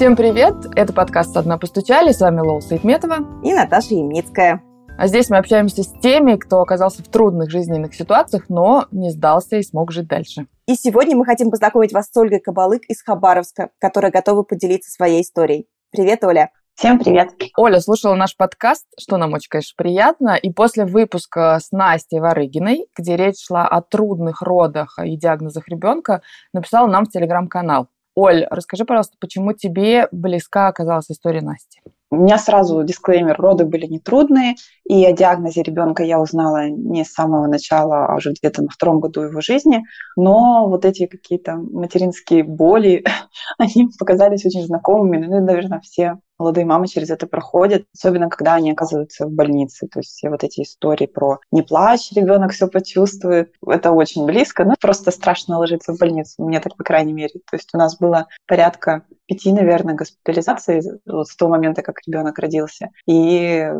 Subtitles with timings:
[0.00, 0.54] Всем привет!
[0.76, 2.12] Это подкаст «Одна постучали».
[2.12, 4.62] С вами Лола Саидметова и Наташа Ямницкая.
[4.96, 9.56] А здесь мы общаемся с теми, кто оказался в трудных жизненных ситуациях, но не сдался
[9.56, 10.46] и смог жить дальше.
[10.66, 15.20] И сегодня мы хотим познакомить вас с Ольгой Кабалык из Хабаровска, которая готова поделиться своей
[15.20, 15.66] историей.
[15.90, 16.50] Привет, Оля!
[16.76, 17.34] Всем привет.
[17.58, 20.34] Оля слушала наш подкаст, что нам очень, конечно, приятно.
[20.34, 26.22] И после выпуска с Настей Варыгиной, где речь шла о трудных родах и диагнозах ребенка,
[26.54, 27.88] написала нам в телеграм-канал.
[28.22, 31.80] Оль, расскажи, пожалуйста, почему тебе близка оказалась история Насти?
[32.10, 34.56] У меня сразу дисклеймер, роды были нетрудные,
[34.90, 38.98] и о диагнозе ребенка я узнала не с самого начала, а уже где-то на втором
[38.98, 39.84] году его жизни,
[40.16, 43.04] но вот эти какие-то материнские боли,
[43.58, 48.72] они показались очень знакомыми, ну, наверное, все молодые мамы через это проходят, особенно когда они
[48.72, 49.86] оказываются в больнице.
[49.86, 54.64] То есть все вот эти истории про «не плачь, ребенок все почувствует», это очень близко,
[54.64, 57.34] но просто страшно ложиться в больницу, мне так, по крайней мере.
[57.50, 62.38] То есть у нас было порядка пяти, наверное, госпитализаций вот с того момента, как ребенок
[62.38, 62.88] родился.
[63.06, 63.70] И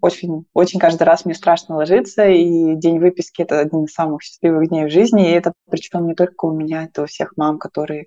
[0.00, 4.68] очень, очень каждый раз мне страшно ложиться, и день выписки— это один из самых счастливых
[4.68, 8.06] дней в жизни, и это причем не только у меня, это у всех мам, которые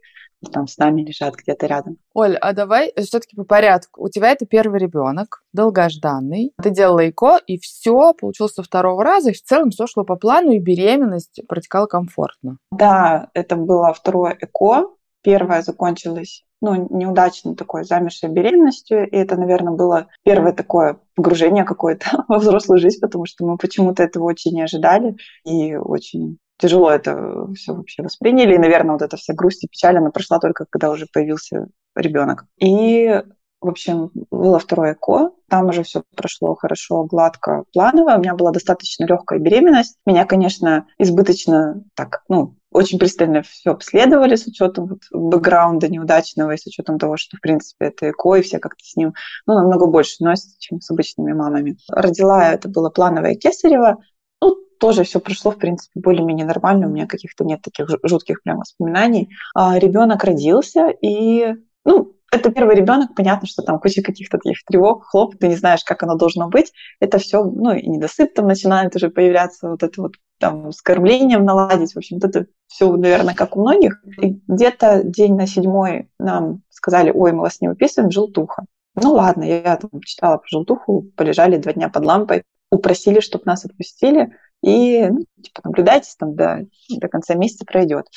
[0.52, 1.98] там с нами лежат где-то рядом.
[2.14, 4.04] Оль, а давай все-таки по порядку.
[4.04, 6.52] У тебя это первый ребенок, долгожданный.
[6.62, 10.18] Ты делала ЭКО, и все получилось со второго раза, и в целом все шло по
[10.18, 12.58] плану, и беременность протекала комфортно.
[12.72, 14.90] Да, это было второе ЭКО.
[15.24, 19.10] Первое закончилось ну, неудачной такой замершей беременностью.
[19.10, 24.04] И это, наверное, было первое такое погружение какое-то во взрослую жизнь, потому что мы почему-то
[24.04, 28.56] этого очень не ожидали и очень тяжело это все вообще восприняли.
[28.56, 32.46] И, наверное, вот эта вся грусть и печаль, она прошла только когда уже появился ребенок.
[32.60, 33.22] И
[33.62, 38.16] в общем, было второе ЭКО, там уже все прошло хорошо, гладко, планово.
[38.16, 39.98] У меня была достаточно легкая беременность.
[40.06, 46.58] Меня, конечно, избыточно так, ну, очень пристально все обследовали с учетом вот бэкграунда неудачного и
[46.58, 49.14] с учетом того, что, в принципе, это ЭКО, и все как-то с ним
[49.46, 51.78] ну, намного больше носят, чем с обычными мамами.
[51.90, 53.98] Родила, это было плановое кесарево,
[54.42, 58.60] ну, тоже все прошло, в принципе, более-менее нормально, у меня каких-то нет таких жутких прям
[58.60, 59.30] воспоминаний.
[59.54, 65.06] А ребенок родился, и, ну, это первый ребенок, понятно, что там куча каких-то таких тревог,
[65.06, 66.72] хлоп, ты не знаешь, как оно должно быть.
[67.02, 71.44] Это все, ну, и недосып там начинает уже появляться, вот это вот там с кормлением
[71.44, 71.94] наладить.
[71.94, 74.02] В общем, это все, наверное, как у многих.
[74.22, 78.64] И где-то день на седьмой нам сказали, ой, мы вас не выписываем, желтуха.
[78.96, 83.66] Ну ладно, я там читала про желтуху, полежали два дня под лампой, упросили, чтобы нас
[83.66, 84.32] отпустили,
[84.64, 88.08] и ну, типа наблюдайтесь там до, до конца месяца пройдет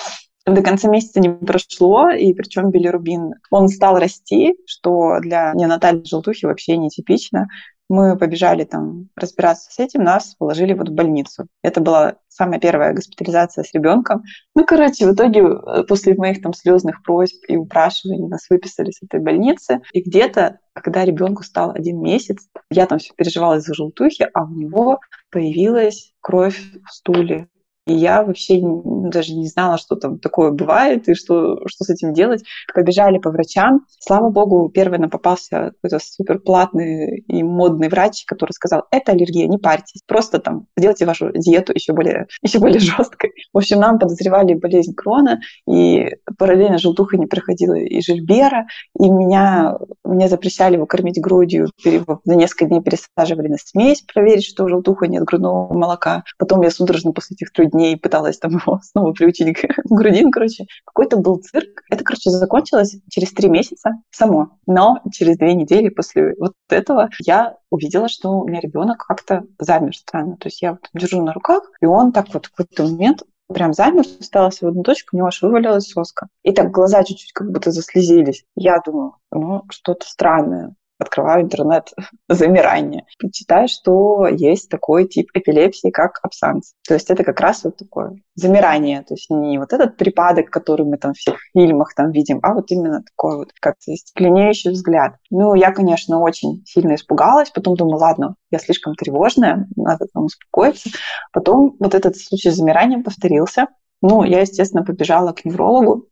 [0.47, 6.44] до конца месяца не прошло, и причем билирубин, он стал расти, что для неонатальной желтухи
[6.44, 7.49] вообще нетипично.
[7.91, 11.47] Мы побежали там разбираться с этим, нас положили вот в больницу.
[11.62, 14.22] Это была самая первая госпитализация с ребенком.
[14.55, 19.03] Ну, короче, в итоге э, после моих там слезных просьб и упрашиваний нас выписали с
[19.03, 19.82] этой больницы.
[19.93, 24.50] И где-то, когда ребенку стал один месяц, я там все переживала из-за желтухи, а у
[24.50, 24.99] него
[25.31, 27.49] появилась кровь в стуле.
[27.87, 32.43] Я вообще даже не знала, что там такое бывает и что, что с этим делать.
[32.72, 33.84] Побежали по врачам.
[33.99, 39.47] Слава богу, первый нам попался какой-то супер платный и модный врач, который сказал, это аллергия,
[39.49, 43.33] не парьтесь, просто там сделайте вашу диету еще более, еще более жесткой.
[43.53, 46.09] В общем, нам подозревали болезнь крона, и
[46.39, 48.67] параллельно желтуха не проходила и жильбера,
[48.99, 54.69] и меня, мне запрещали его кормить грудью, за несколько дней пересаживали на смесь, проверить, что
[54.69, 56.25] желтуха нет грудного молока.
[56.39, 60.67] Потом я судорожно после этих трех дней пыталась там его снова приучить к грудин, короче.
[60.87, 61.83] Какой-то был цирк.
[61.91, 64.51] Это, короче, закончилось через три месяца само.
[64.67, 69.95] Но через две недели после вот этого я увидела, что у меня ребенок как-то замер
[69.95, 70.37] странно.
[70.37, 73.75] То есть я вот держу на руках, и он так вот в какой-то момент прям
[73.75, 76.29] замер, осталась в одну точку, у него аж вывалилась соска.
[76.43, 78.45] И так глаза чуть-чуть как будто заслезились.
[78.56, 81.93] Я думаю, ну, что-то странное открываю интернет
[82.28, 86.75] замирание, читаю, что есть такой тип эпилепсии, как абсанс.
[86.87, 90.87] То есть это как раз вот такое замирание, то есть не вот этот припадок, который
[90.87, 95.17] мы там в фильмах там видим, а вот именно такой вот как-то стекленеющий взгляд.
[95.31, 100.91] Ну, я, конечно, очень сильно испугалась, потом думаю, ладно, я слишком тревожная, надо там успокоиться.
[101.32, 103.69] Потом вот этот случай с замиранием повторился.
[104.02, 106.08] Ну, я, естественно, побежала к неврологу,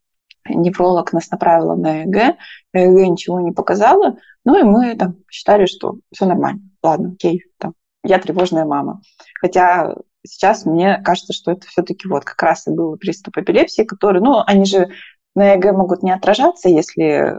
[0.49, 2.37] невролог нас направила на ЭГ,
[2.73, 7.75] ЭГ ничего не показала, ну и мы там считали, что все нормально, ладно, окей, там,
[8.05, 9.00] я тревожная мама.
[9.41, 9.97] Хотя
[10.27, 14.43] сейчас мне кажется, что это все-таки вот как раз и был приступ эпилепсии, который, ну,
[14.47, 14.91] они же
[15.35, 17.37] на ЭГ могут не отражаться, если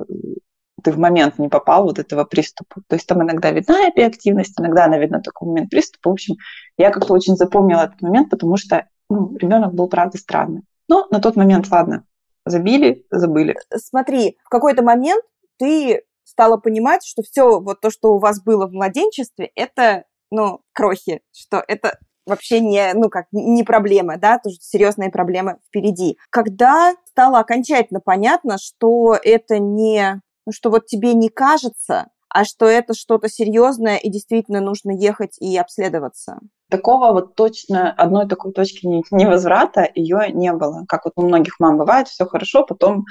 [0.84, 2.82] ты в момент не попал вот этого приступа.
[2.88, 6.10] То есть там иногда видна эпиактивность, иногда она видна такой момент приступа.
[6.10, 6.36] В общем,
[6.78, 10.64] я как-то очень запомнила этот момент, потому что ну, ребенок был, правда, странный.
[10.90, 12.04] Но на тот момент, ладно,
[12.46, 13.56] забили, забыли.
[13.76, 15.24] Смотри, в какой-то момент
[15.58, 20.62] ты стала понимать, что все вот то, что у вас было в младенчестве, это, ну,
[20.74, 26.18] крохи, что это вообще не, ну как, не проблема, да, тоже серьезная проблема впереди.
[26.30, 32.66] Когда стало окончательно понятно, что это не, ну, что вот тебе не кажется, а что
[32.66, 36.40] это что-то серьезное и действительно нужно ехать и обследоваться?
[36.74, 40.86] Такого вот точно одной такой точки невозврата ее не было.
[40.88, 43.06] Как вот у многих мам бывает, все хорошо, потом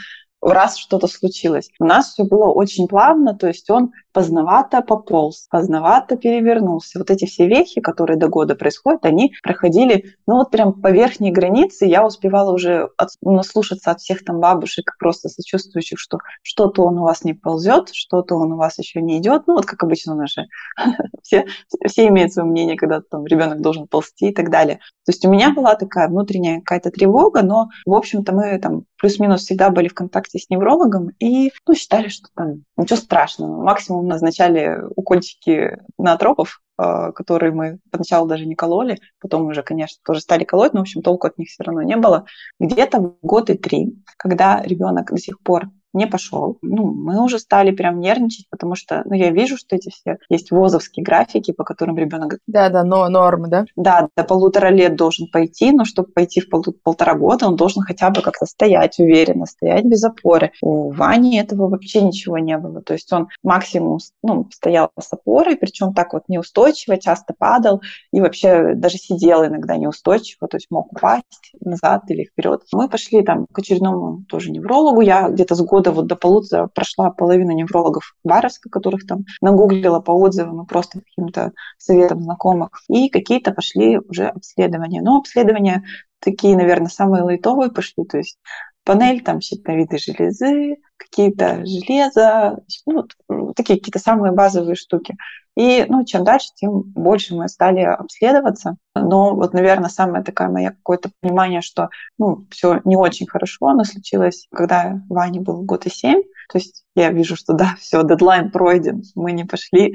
[0.50, 1.70] раз что-то случилось.
[1.78, 6.98] У нас все было очень плавно, то есть он поздновато пополз, поздновато перевернулся.
[6.98, 11.30] Вот эти все вехи, которые до года происходят, они проходили, ну вот прям по верхней
[11.30, 11.86] границе.
[11.86, 17.02] Я успевала уже от, наслушаться от всех там бабушек, просто сочувствующих, что что-то он у
[17.02, 19.46] вас не ползет, что-то он у вас еще не идет.
[19.46, 20.46] Ну вот как обычно наши
[21.22, 21.46] все,
[21.86, 24.76] все имеют свое мнение, когда там ребенок должен ползти и так далее.
[25.04, 29.42] То есть у меня была такая внутренняя какая-то тревога, но в общем-то мы там плюс-минус
[29.42, 33.62] всегда были в контакте с неврологом и ну, считали, что там ничего страшного.
[33.62, 40.20] Максимум назначали укольчики наотропов, а, которые мы поначалу даже не кололи, потом уже, конечно, тоже
[40.20, 42.24] стали колоть, но, в общем, толку от них все равно не было.
[42.58, 46.58] Где-то год и три, когда ребенок до сих пор не пошел.
[46.62, 50.50] Ну, мы уже стали прям нервничать, потому что, ну, я вижу, что эти все есть
[50.50, 52.38] ВОЗовские графики, по которым ребенок...
[52.46, 53.64] Да, да, но нормы, да?
[53.76, 57.82] Да, до полутора лет должен пойти, но чтобы пойти в пол, полтора года, он должен
[57.82, 60.52] хотя бы как-то стоять уверенно, стоять без опоры.
[60.62, 62.82] У Вани этого вообще ничего не было.
[62.82, 68.20] То есть он максимум ну, стоял с опорой, причем так вот неустойчиво, часто падал и
[68.20, 72.62] вообще даже сидел иногда неустойчиво, то есть мог упасть назад или вперед.
[72.72, 75.00] Мы пошли там к очередному тоже неврологу.
[75.00, 80.00] Я где-то с года года вот до полутора прошла половина неврологов Баровска, которых там нагуглила
[80.00, 82.82] по отзывам и просто каким-то советам знакомых.
[82.88, 85.02] И какие-то пошли уже обследования.
[85.02, 85.82] Но обследования
[86.20, 88.38] такие, наверное, самые лайтовые пошли, то есть
[88.84, 93.06] панель там щитовидной железы, какие-то железа, ну,
[93.54, 95.16] такие какие-то самые базовые штуки.
[95.56, 98.76] И ну, чем дальше, тем больше мы стали обследоваться.
[98.94, 103.84] Но вот, наверное, самое такое мое какое-то понимание, что ну, все не очень хорошо, оно
[103.84, 106.22] случилось, когда Ване был год и семь.
[106.50, 109.94] То есть я вижу, что да, все, дедлайн пройден, мы не пошли.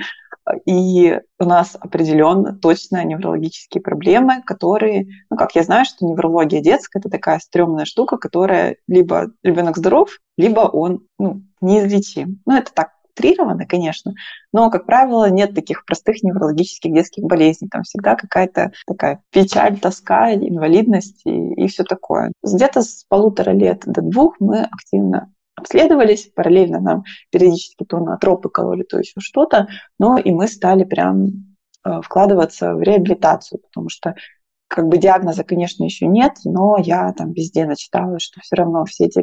[0.65, 6.99] И у нас определенно точно неврологические проблемы, которые, ну, как я знаю, что неврология детская
[6.99, 12.41] это такая стрёмная штука, которая либо ребенок здоров, либо он ну, неизлечим.
[12.45, 14.13] Ну, это так утрированно, конечно,
[14.53, 17.67] но, как правило, нет таких простых неврологических детских болезней.
[17.69, 22.31] Там всегда какая-то такая печаль, тоска, инвалидность и, и все такое.
[22.43, 28.49] Где-то с полутора лет до двух мы активно обследовались, параллельно нам периодически то на тропы
[28.49, 29.67] кололи, то еще что-то,
[29.99, 34.15] но и мы стали прям э, вкладываться в реабилитацию, потому что
[34.67, 39.05] как бы диагноза, конечно, еще нет, но я там везде начитала, что все равно все
[39.05, 39.19] эти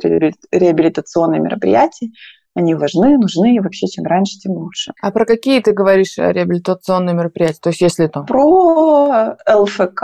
[0.50, 2.10] реабилитационные мероприятия,
[2.54, 4.92] они важны, нужны, и вообще чем раньше, тем лучше.
[5.02, 7.58] А про какие ты говоришь э, реабилитационные мероприятия?
[7.60, 8.26] То есть если там...
[8.26, 10.02] Про ЛФК,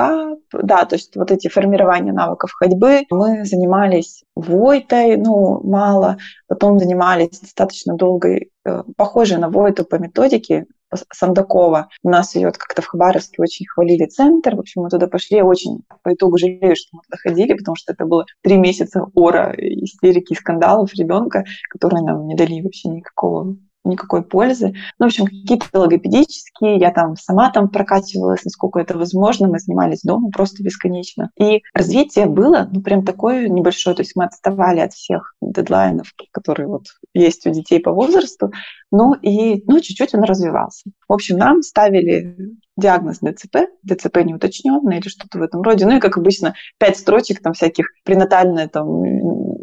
[0.53, 3.03] да, то есть вот эти формирования навыков ходьбы.
[3.11, 6.19] Мы занимались Войтой, ну, мало,
[6.49, 10.67] потом занимались достаточно долгой, э, похожей на Войту по методике,
[11.13, 11.89] Сандакова.
[12.03, 14.57] У нас ее как-то в Хабаровске очень хвалили центр.
[14.57, 15.43] В общем, мы туда пошли.
[15.43, 19.55] Очень по итогу жалею, что мы туда ходили, потому что это было три месяца ора
[19.57, 24.75] истерики и скандалов ребенка, которые нам не дали вообще никакого никакой пользы.
[24.99, 30.03] Ну, в общем, какие-то логопедические, я там сама там прокачивалась, насколько это возможно, мы занимались
[30.03, 31.31] дома просто бесконечно.
[31.39, 36.69] И развитие было, ну, прям такое небольшое, то есть мы отставали от всех дедлайнов, которые
[36.69, 38.53] вот есть у детей по возрасту,
[38.93, 40.91] ну и, ну, чуть-чуть он развивался.
[41.09, 45.87] В общем, нам ставили диагноз ДЦП, ДЦП неуточненный или что-то в этом роде.
[45.87, 49.05] Ну и, как обычно, пять строчек там всяких пренатальные там,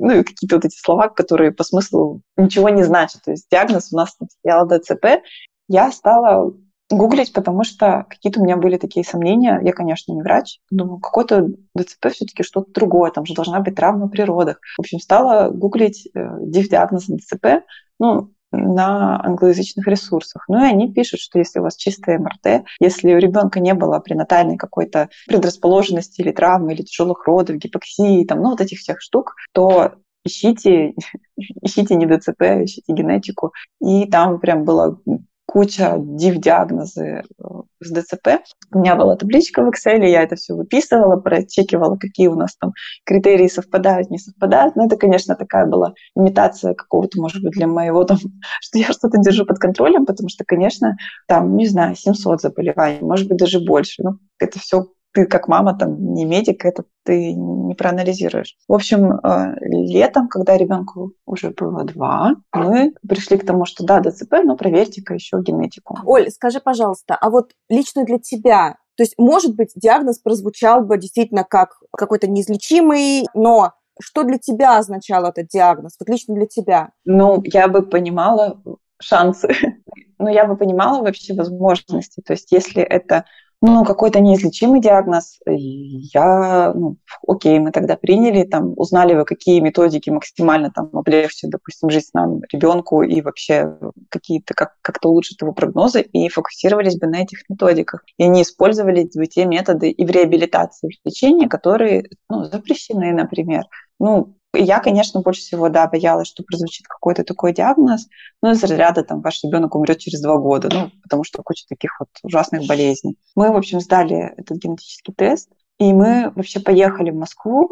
[0.08, 3.24] ну и какие-то вот эти слова, которые по смыслу ничего не значат.
[3.24, 5.22] То есть диагноз у нас стоял ДЦП.
[5.68, 6.54] Я стала
[6.90, 9.60] гуглить, потому что какие-то у меня были такие сомнения.
[9.62, 10.60] Я, конечно, не врач.
[10.72, 13.12] Думаю, какой-то ДЦП все-таки что-то другое.
[13.12, 14.60] Там же должна быть травма при родах.
[14.78, 17.66] В общем, стала гуглить э, диагноз ДЦП.
[18.00, 20.46] Ну, на англоязычных ресурсах.
[20.48, 24.00] Ну и они пишут, что если у вас чистая МРТ, если у ребенка не было
[24.00, 29.36] пренатальной какой-то предрасположенности или травмы, или тяжелых родов, гипоксии, там, ну вот этих всех штук,
[29.54, 30.94] то ищите,
[31.62, 33.54] ищите не ДЦП, ищите генетику.
[33.82, 35.00] И там прям было
[35.48, 37.44] куча див-диагнозы э,
[37.80, 38.44] с ДЦП.
[38.72, 42.74] У меня была табличка в Excel, я это все выписывала, прочекивала, какие у нас там
[43.06, 44.75] критерии совпадают, не совпадают.
[44.75, 48.18] Но это, конечно, такая была имитация какого-то, может быть, для моего там,
[48.62, 53.30] что я что-то держу под контролем, потому что, конечно, там, не знаю, 700 заболеваний, может
[53.30, 54.04] быть, даже больше.
[54.04, 54.88] Ну, это все
[55.18, 58.56] ты как мама там не медик, это ты не проанализируешь.
[58.68, 64.00] В общем, э, летом, когда ребенку уже было два, мы пришли к тому, что да,
[64.00, 65.98] ДЦП, но проверьте-ка еще генетику.
[66.06, 71.00] Оль, скажи, пожалуйста, а вот лично для тебя, то есть, может быть, диагноз прозвучал бы
[71.00, 76.92] действительно как какой-то неизлечимый, но что для тебя означал этот диагноз, вот лично для тебя?
[77.06, 78.62] Ну, я бы понимала
[79.02, 79.50] шансы,
[80.20, 82.22] но я бы понимала вообще возможности.
[82.22, 83.26] То есть, если это
[83.62, 86.98] ну, какой-то неизлечимый диагноз, я, ну,
[87.28, 92.42] окей, мы тогда приняли, там, узнали вы, какие методики максимально там облегчат, допустим, жизнь нам,
[92.52, 93.78] ребенку, и вообще
[94.10, 98.04] какие-то, как, как-то улучшат его прогнозы, и фокусировались бы на этих методиках.
[98.18, 103.12] И не использовали бы те методы и в реабилитации, и в лечении, которые, ну, запрещены,
[103.12, 103.64] например.
[104.00, 108.08] Ну, я, конечно, больше всего, да, боялась, что прозвучит какой-то такой диагноз,
[108.42, 112.00] ну, из разряда, там, ваш ребенок умрет через два года, ну, потому что куча таких
[112.00, 113.18] вот ужасных болезней.
[113.36, 115.50] Мы, в общем, сдали этот генетический тест,
[115.80, 117.70] и мы вообще поехали в Москву,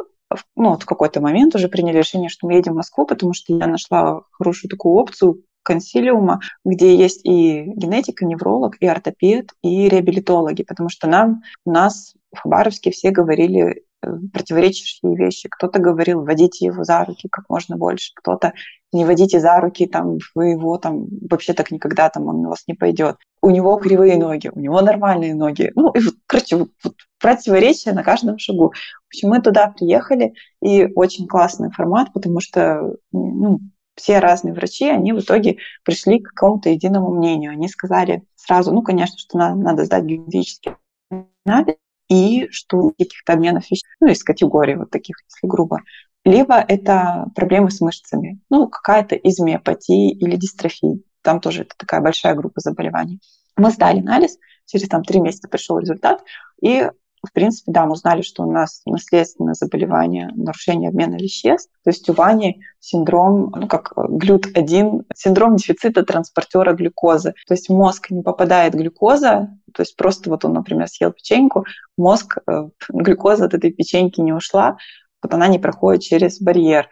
[0.55, 3.55] ну, вот в какой-то момент уже приняли решение, что мы едем в Москву, потому что
[3.55, 10.63] я нашла хорошую такую опцию консилиума, где есть и генетика, невролог, и ортопед, и реабилитологи,
[10.63, 15.49] потому что нам, у нас в Хабаровске все говорили противоречащие вещи.
[15.49, 18.53] Кто-то говорил, водите его за руки как можно больше, кто-то
[18.91, 22.63] не водите за руки, там, вы его там вообще так никогда там он на вас
[22.67, 23.17] не пойдет.
[23.41, 25.71] У него кривые ноги, у него нормальные ноги.
[25.75, 28.69] Ну, и вот, короче, вот, вот противоречия на каждом шагу.
[28.69, 33.59] В общем, мы туда приехали, и очень классный формат, потому что ну,
[33.95, 37.51] все разные врачи, они в итоге пришли к какому-то единому мнению.
[37.51, 40.73] Они сказали сразу, ну, конечно, что надо, надо сдать генетический
[41.45, 41.75] анализ,
[42.09, 45.81] и что каких-то обменов веществ, ну, из категории вот таких, если грубо.
[46.23, 51.03] Либо это проблемы с мышцами, ну, какая-то из миопатии или дистрофии.
[51.21, 53.19] Там тоже это такая большая группа заболеваний.
[53.57, 56.23] Мы сдали анализ, через там три месяца пришел результат,
[56.61, 56.89] и
[57.25, 61.71] в принципе, да, мы узнали, что у нас наследственное заболевание, нарушение обмена веществ.
[61.83, 67.33] То есть у Вани синдром, ну как глют-1, синдром дефицита транспортера глюкозы.
[67.47, 71.65] То есть в мозг не попадает глюкоза, то есть просто вот он, например, съел печеньку,
[71.97, 74.77] мозг, э, глюкоза от этой печеньки не ушла,
[75.21, 76.87] вот она не проходит через барьер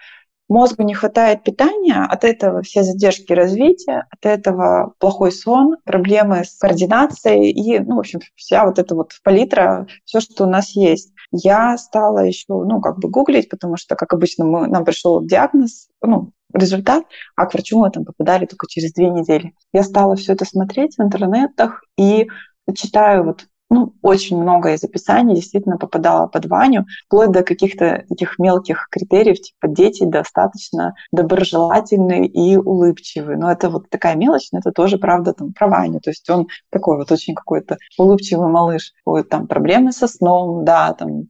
[0.49, 6.57] мозгу не хватает питания, от этого все задержки развития, от этого плохой сон, проблемы с
[6.57, 11.13] координацией и, ну, в общем, вся вот эта вот палитра, все, что у нас есть.
[11.31, 15.87] Я стала еще, ну, как бы гуглить, потому что, как обычно, мы, нам пришел диагноз,
[16.01, 19.53] ну, результат, а к врачу мы там попадали только через две недели.
[19.73, 22.27] Я стала все это смотреть в интернетах и
[22.75, 28.37] читаю вот ну, очень много из описаний действительно попадало под Ваню, вплоть до каких-то таких
[28.37, 33.37] мелких критериев, типа дети достаточно доброжелательные и улыбчивые.
[33.37, 35.99] Но это вот такая мелочь, но это тоже правда там про Ваню.
[36.01, 38.93] То есть он такой вот очень какой-то улыбчивый малыш.
[39.05, 41.23] Вот, там проблемы со сном, да, там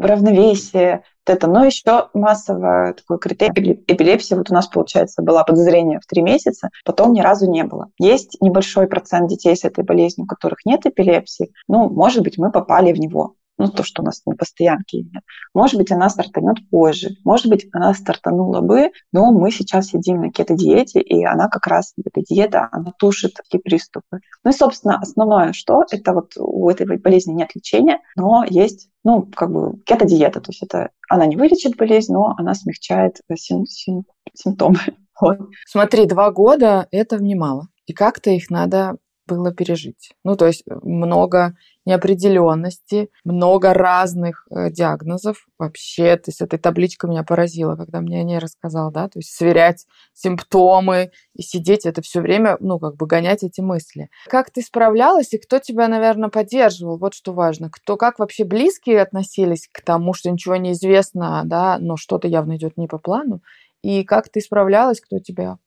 [0.00, 1.46] равновесие, это.
[1.46, 4.34] Но еще массово такой критерий эпилепсии.
[4.34, 7.88] Вот у нас, получается, была подозрение в три месяца, потом ни разу не было.
[7.98, 11.52] Есть небольшой процент детей с этой болезнью, у которых нет эпилепсии.
[11.68, 15.22] Ну, может быть, мы попали в него ну, то, что у нас на постоянке нет.
[15.52, 17.10] Может быть, она стартанет позже.
[17.24, 21.92] Может быть, она стартанула бы, но мы сейчас сидим на кето-диете, и она как раз,
[22.02, 24.20] эта диета, она тушит такие приступы.
[24.44, 29.22] Ну и, собственно, основное, что это вот у этой болезни нет лечения, но есть ну,
[29.22, 34.04] как бы кето-диета, то есть это она не вылечит болезнь, но она смягчает сим- сим-
[34.34, 34.78] симптомы.
[35.20, 35.36] Вот.
[35.66, 37.66] Смотри, два года– это немало.
[37.86, 40.12] И как-то их надо было пережить.
[40.24, 41.54] Ну, то есть много
[41.84, 45.46] неопределенности, много разных э, диагнозов.
[45.58, 49.30] Вообще, то есть эта табличка меня поразила, когда мне о ней рассказал, да, то есть
[49.34, 54.10] сверять симптомы и сидеть это все время, ну, как бы гонять эти мысли.
[54.26, 56.98] Как ты справлялась и кто тебя, наверное, поддерживал?
[56.98, 57.70] Вот что важно.
[57.70, 62.56] Кто, как вообще близкие относились к тому, что ничего не известно, да, но что-то явно
[62.56, 63.40] идет не по плану?
[63.82, 65.58] И как ты справлялась, кто тебя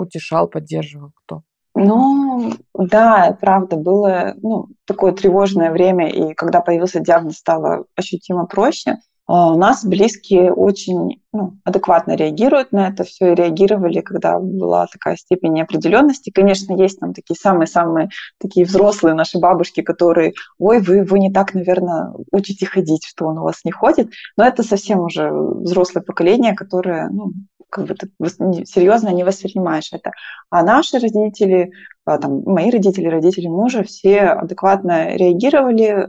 [0.00, 1.42] утешал, поддерживал, кто?
[1.80, 8.96] Ну, да, правда, было ну, такое тревожное время, и когда появился диагноз, стало ощутимо проще.
[9.28, 14.86] А, у нас близкие очень ну, адекватно реагируют на это все и реагировали, когда была
[14.86, 16.30] такая степень неопределенности.
[16.30, 18.08] Конечно, есть там такие самые-самые
[18.40, 23.38] такие взрослые наши бабушки, которые, ой, вы, вы не так, наверное, учите ходить, что он
[23.38, 24.10] у вас не ходит.
[24.36, 27.34] Но это совсем уже взрослое поколение, которое ну,
[27.70, 27.96] как бы
[28.64, 30.12] серьезно не воспринимаешь это.
[30.50, 31.72] А наши родители,
[32.04, 36.08] а, там, мои родители, родители мужа, все адекватно реагировали,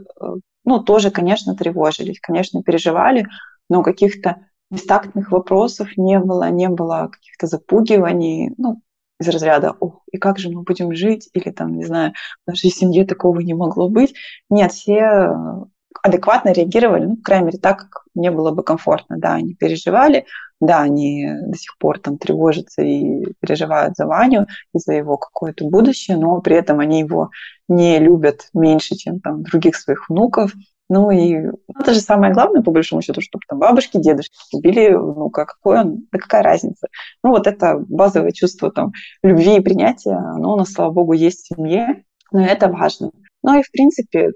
[0.64, 3.26] ну, тоже, конечно, тревожились, конечно, переживали,
[3.68, 4.36] но каких-то
[4.70, 8.80] бестактных вопросов не было, не было каких-то запугиваний, ну,
[9.20, 12.14] из разряда «Ох, и как же мы будем жить?» или там, не знаю,
[12.46, 14.14] в нашей семье такого не могло быть.
[14.48, 15.66] Нет, все
[16.02, 19.16] адекватно реагировали, ну, по крайней мере, так, как мне было бы комфортно.
[19.18, 20.26] Да, они переживали,
[20.60, 25.64] да, они до сих пор там тревожатся и переживают за Ваню и за его какое-то
[25.64, 27.30] будущее, но при этом они его
[27.68, 30.52] не любят меньше, чем там других своих внуков.
[30.88, 35.46] Ну и это же самое главное, по большому счету, чтобы там бабушки, дедушки любили внука.
[35.46, 36.88] Какой он, да какая разница?
[37.22, 38.92] Ну вот это базовое чувство там
[39.22, 43.12] любви и принятия, оно у нас, слава богу, есть в семье, но это важно.
[43.42, 44.32] Ну и, в принципе,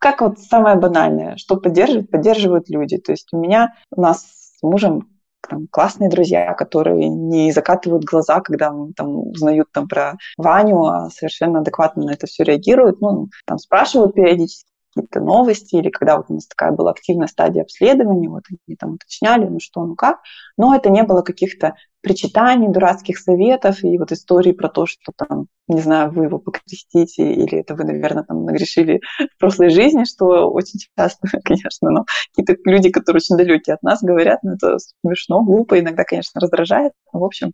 [0.00, 2.98] как вот самое банальное, что поддерживают, поддерживают люди.
[2.98, 5.08] То есть у меня, у нас с мужем
[5.48, 11.60] там, классные друзья, которые не закатывают глаза, когда там узнают там про Ваню, а совершенно
[11.60, 13.00] адекватно на это все реагируют.
[13.00, 17.62] Ну, там спрашивают периодически, какие-то новости, или когда вот у нас такая была активная стадия
[17.62, 20.20] обследования, вот они там уточняли, ну что, ну как,
[20.56, 21.74] но это не было каких-то
[22.06, 27.32] причитаний, дурацких советов и вот истории про то, что там, не знаю, вы его покрестите,
[27.32, 29.00] или это вы, наверное, там нагрешили
[29.34, 34.04] в прошлой жизни, что очень часто, конечно, но какие-то люди, которые очень далекие от нас,
[34.04, 37.50] говорят, ну это смешно, глупо, иногда, конечно, раздражает, в общем,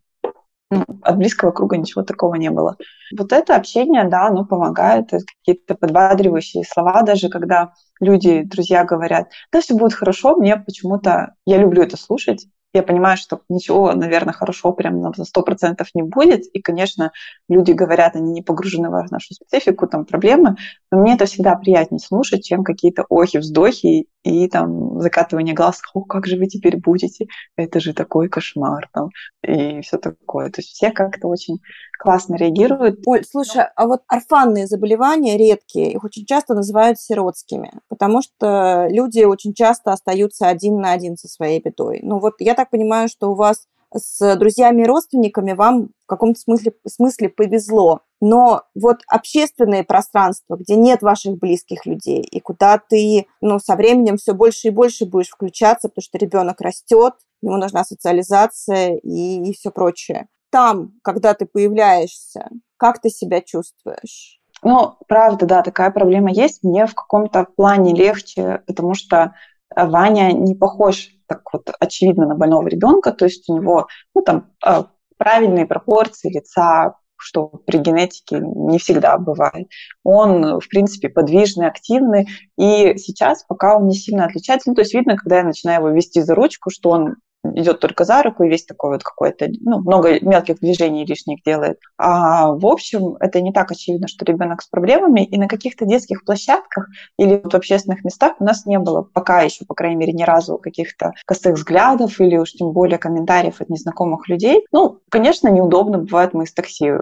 [0.71, 2.77] ну, от близкого круга ничего такого не было.
[3.17, 9.63] Вот это общение, да, оно помогает, какие-то подбадривающие слова, даже когда люди, друзья говорят, да,
[9.63, 14.73] все будет хорошо, мне почему-то, я люблю это слушать, я понимаю, что ничего, наверное, хорошо
[14.73, 16.47] прям на сто процентов не будет.
[16.47, 17.12] И, конечно,
[17.49, 20.57] люди говорят, они не погружены в нашу специфику, там проблемы.
[20.91, 25.81] Но мне это всегда приятнее слушать, чем какие-то охи, вздохи и там закатывание глаз.
[25.95, 27.26] О, как же вы теперь будете?
[27.57, 29.11] Это же такой кошмар там.
[29.43, 30.50] И все такое.
[30.50, 31.59] То есть все как-то очень
[31.99, 33.00] классно реагируют.
[33.07, 39.25] Оль, слушай, а вот орфанные заболевания редкие, их очень часто называют сиротскими, потому что люди
[39.25, 42.00] очень часто остаются один на один со своей бедой.
[42.02, 46.41] Ну вот я так понимаю, что у вас с друзьями и родственниками вам в каком-то
[46.41, 48.01] смысле, смысле повезло.
[48.21, 54.17] Но вот общественное пространство, где нет ваших близких людей, и куда ты ну, со временем
[54.17, 59.53] все больше и больше будешь включаться, потому что ребенок растет, ему нужна социализация и, и
[59.53, 60.29] все прочее.
[60.51, 64.38] Там, когда ты появляешься, как ты себя чувствуешь?
[64.62, 66.62] Ну, правда, да, такая проблема есть.
[66.62, 69.35] Мне в каком-то плане легче, потому что
[69.77, 74.51] Ваня не похож так вот очевидно на больного ребенка, то есть у него ну, там,
[74.65, 79.69] а, правильные пропорции лица, что при генетике не всегда бывает.
[80.03, 84.93] Он, в принципе, подвижный, активный, и сейчас пока он не сильно отличается, ну, то есть
[84.93, 88.48] видно, когда я начинаю его вести за ручку, что он идет только за руку и
[88.48, 91.78] весь такой вот какой-то, ну, много мелких движений лишних делает.
[91.98, 96.24] А в общем, это не так очевидно, что ребенок с проблемами, и на каких-то детских
[96.24, 100.12] площадках или вот в общественных местах у нас не было пока еще, по крайней мере,
[100.12, 104.64] ни разу каких-то косых взглядов или уж тем более комментариев от незнакомых людей.
[104.72, 107.00] Ну, конечно, неудобно бывает, мы из такси э,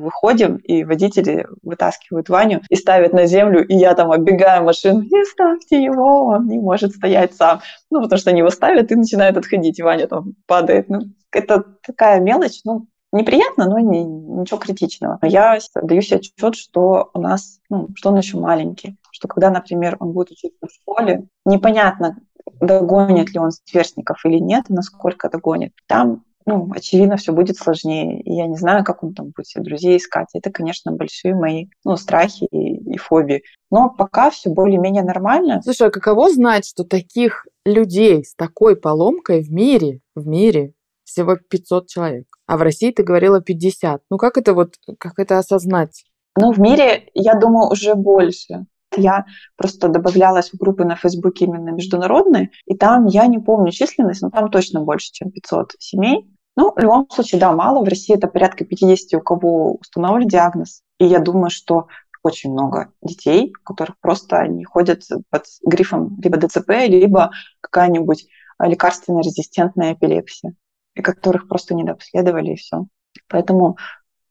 [0.00, 5.24] выходим, и водители вытаскивают Ваню и ставят на землю, и я там оббегаю машину, не
[5.24, 7.60] ставьте его, он не может стоять сам.
[7.90, 10.88] Ну, потому что они его ставят и начинают отходить, и Ваня там падает.
[10.88, 11.00] Ну,
[11.32, 15.18] это такая мелочь, ну, неприятно, но не, ничего критичного.
[15.22, 19.96] Я даю себе отчет, что у нас, ну, что он еще маленький, что когда, например,
[20.00, 22.18] он будет учиться в школе, непонятно,
[22.60, 25.72] догонит ли он сверстников или нет, насколько догонит.
[25.86, 28.22] Там ну, очевидно, все будет сложнее.
[28.22, 30.28] И я не знаю, как он там будет себе друзей искать.
[30.32, 33.42] Это, конечно, большие мои ну, страхи и, и фобии.
[33.70, 35.60] Но пока все более-менее нормально.
[35.62, 40.72] Слушай, а каково знать, что таких людей с такой поломкой в мире, в мире
[41.04, 44.02] всего 500 человек, а в России ты говорила 50.
[44.10, 46.04] Ну как это вот, как это осознать?
[46.40, 48.64] Ну, в мире, я думаю, уже больше.
[48.96, 54.22] Я просто добавлялась в группы на Фейсбуке именно международные, и там, я не помню численность,
[54.22, 56.26] но там точно больше, чем 500 семей.
[56.58, 57.84] Ну, в любом случае, да, мало.
[57.84, 60.82] В России это порядка 50, у кого установлен диагноз.
[60.98, 61.86] И я думаю, что
[62.24, 68.26] очень много детей, у которых просто они ходят под грифом либо ДЦП, либо какая-нибудь
[68.58, 70.54] лекарственно-резистентная эпилепсия,
[70.96, 72.86] и которых просто не дообследовали, и все.
[73.28, 73.76] Поэтому,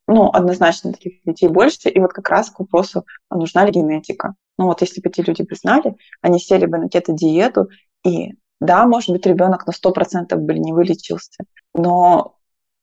[0.06, 1.88] ну, однозначно таких детей больше.
[1.88, 4.36] И вот как раз к вопросу, нужна ли генетика.
[4.58, 7.70] Ну вот если бы эти люди бы знали, они сели бы на кето-диету,
[8.04, 11.44] и да, может быть, ребенок на 100% бы не вылечился,
[11.74, 12.38] но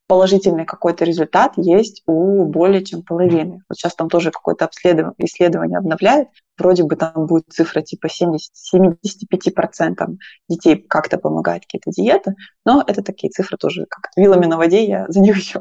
[0.06, 3.62] положительный какой-то результат есть у более чем половины.
[3.68, 8.52] Вот сейчас там тоже какое-то обследование, исследование обновляют, вроде бы там будет цифра типа 70,
[8.74, 10.16] 75%
[10.48, 12.34] детей как-то помогает какие-то диеты,
[12.64, 15.60] но это такие цифры тоже как вилами на воде, я за них еще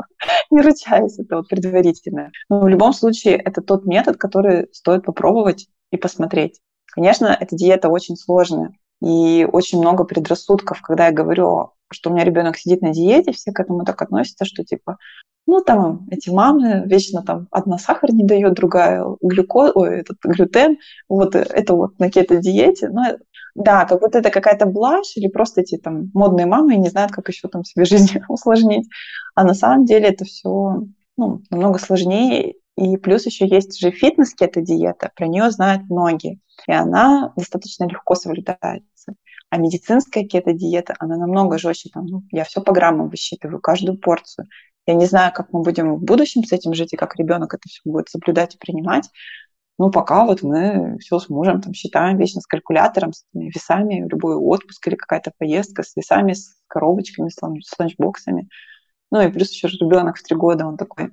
[0.51, 2.31] не ручаюсь, это вот предварительное.
[2.49, 6.59] Но в любом случае это тот метод, который стоит попробовать и посмотреть.
[6.93, 8.73] Конечно, эта диета очень сложная,
[9.03, 13.51] И очень много предрассудков, когда я говорю, что у меня ребенок сидит на диете, все
[13.51, 14.97] к этому так относятся, что типа,
[15.45, 20.77] ну, там эти мамы вечно там одна сахар не дает, другая глюкоз, ой, этот глютен,
[21.09, 22.89] вот это вот на кето-диете.
[22.89, 23.17] Но
[23.55, 27.27] да, как будто это какая-то блажь или просто эти там модные мамы не знают, как
[27.27, 28.87] еще там себе жизнь усложнить.
[29.35, 30.85] А на самом деле это все
[31.17, 32.55] ну, намного сложнее.
[32.75, 36.39] И плюс еще есть же фитнес кето-диета, про нее знают многие.
[36.67, 39.13] И она достаточно легко соблюдается.
[39.49, 41.89] А медицинская кето-диета, она намного жестче.
[41.93, 44.47] Там, ну, я все по граммам высчитываю, каждую порцию.
[44.87, 47.69] Я не знаю, как мы будем в будущем с этим жить и как ребенок это
[47.69, 49.09] все будет соблюдать и принимать.
[49.77, 54.35] Ну, пока вот мы все с мужем там считаем вечно с калькулятором, с весами, любой
[54.35, 58.49] отпуск или какая-то поездка с весами, с коробочками, с ланчбоксами.
[59.11, 61.11] Ну и плюс еще ребенок в три года, он такой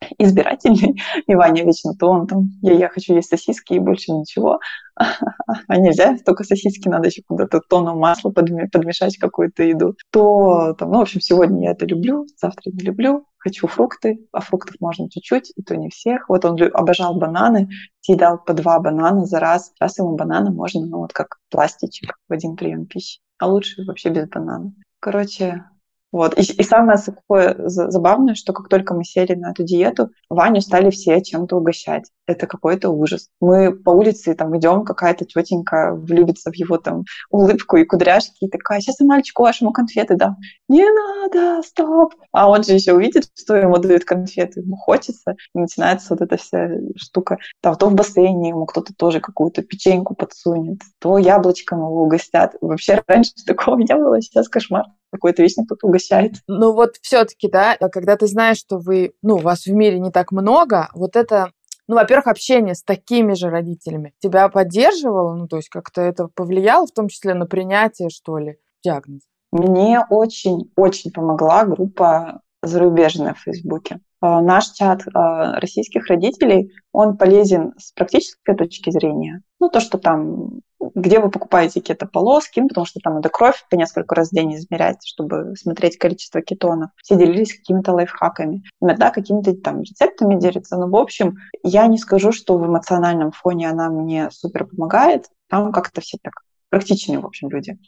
[0.18, 4.60] избирательный, и вечно то он там, я, я хочу есть сосиски и больше ничего,
[4.96, 10.98] а нельзя, только сосиски надо еще куда-то тоном масла подмешать какую-то еду, то там, ну,
[10.98, 15.52] в общем, сегодня я это люблю, завтра не люблю, хочу фрукты, а фруктов можно чуть-чуть,
[15.56, 16.28] и то не всех.
[16.28, 17.68] Вот он обожал бананы,
[18.00, 19.72] съедал по два банана за раз.
[19.80, 23.20] Раз ему бананы можно, ну вот как пластичек в один прием пищи.
[23.38, 24.72] А лучше вообще без банана.
[25.00, 25.64] Короче,
[26.10, 26.38] вот.
[26.38, 30.90] И, и самое такое забавное, что как только мы сели на эту диету, Ваню стали
[30.90, 32.04] все чем-то угощать.
[32.26, 33.28] Это какой-то ужас.
[33.40, 38.48] Мы по улице там идем, какая-то тетенька влюбится в его там улыбку и кудряшки, и
[38.48, 40.36] такая, сейчас я мальчику вашему конфеты дам.
[40.68, 42.14] Не надо, стоп.
[42.32, 46.36] А он же еще увидит, что ему дают конфеты, ему хочется, и начинается вот эта
[46.36, 47.38] вся штука.
[47.60, 52.56] Там то в бассейне ему кто-то тоже какую-то печеньку подсунет, то яблочком его угостят.
[52.60, 56.34] Вообще раньше такого не было, сейчас кошмар какой-то вечно кто-то угощает.
[56.46, 60.32] Ну вот все-таки, да, когда ты знаешь, что вы, ну, вас в мире не так
[60.32, 61.52] много, вот это
[61.88, 66.86] ну, во-первых, общение с такими же родителями тебя поддерживало, ну, то есть как-то это повлияло,
[66.86, 69.24] в том числе на принятие, что ли, диагноза?
[69.52, 74.00] Мне очень-очень помогла группа зарубежная в Фейсбуке.
[74.22, 79.42] Э, наш чат э, российских родителей, он полезен с практической точки зрения.
[79.60, 80.60] Ну, то, что там,
[80.94, 84.98] где вы покупаете кето-полоски, потому что там надо кровь по несколько раз в день измерять,
[85.04, 86.90] чтобы смотреть количество кетонов.
[87.02, 88.64] Все делились какими-то лайфхаками.
[88.80, 90.76] Иногда какими-то там рецептами делятся.
[90.76, 95.26] Но, в общем, я не скажу, что в эмоциональном фоне она мне супер помогает.
[95.48, 96.32] Там как-то все так
[96.70, 97.78] практичные, в общем, люди.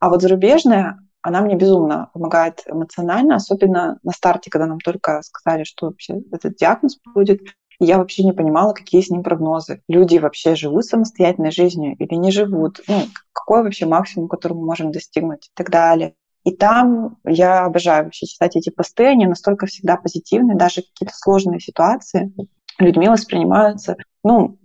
[0.00, 5.64] А вот зарубежная, она мне безумно помогает эмоционально, особенно на старте, когда нам только сказали,
[5.64, 7.40] что вообще этот диагноз будет.
[7.78, 9.82] Я вообще не понимала, какие с ним прогнозы.
[9.88, 12.80] Люди вообще живут самостоятельной жизнью или не живут?
[12.86, 16.14] Ну, какой вообще максимум, который мы можем достигнуть и так далее.
[16.44, 21.60] И там я обожаю вообще читать эти посты, они настолько всегда позитивные, даже какие-то сложные
[21.60, 22.32] ситуации
[22.78, 24.58] людьми воспринимаются, ну,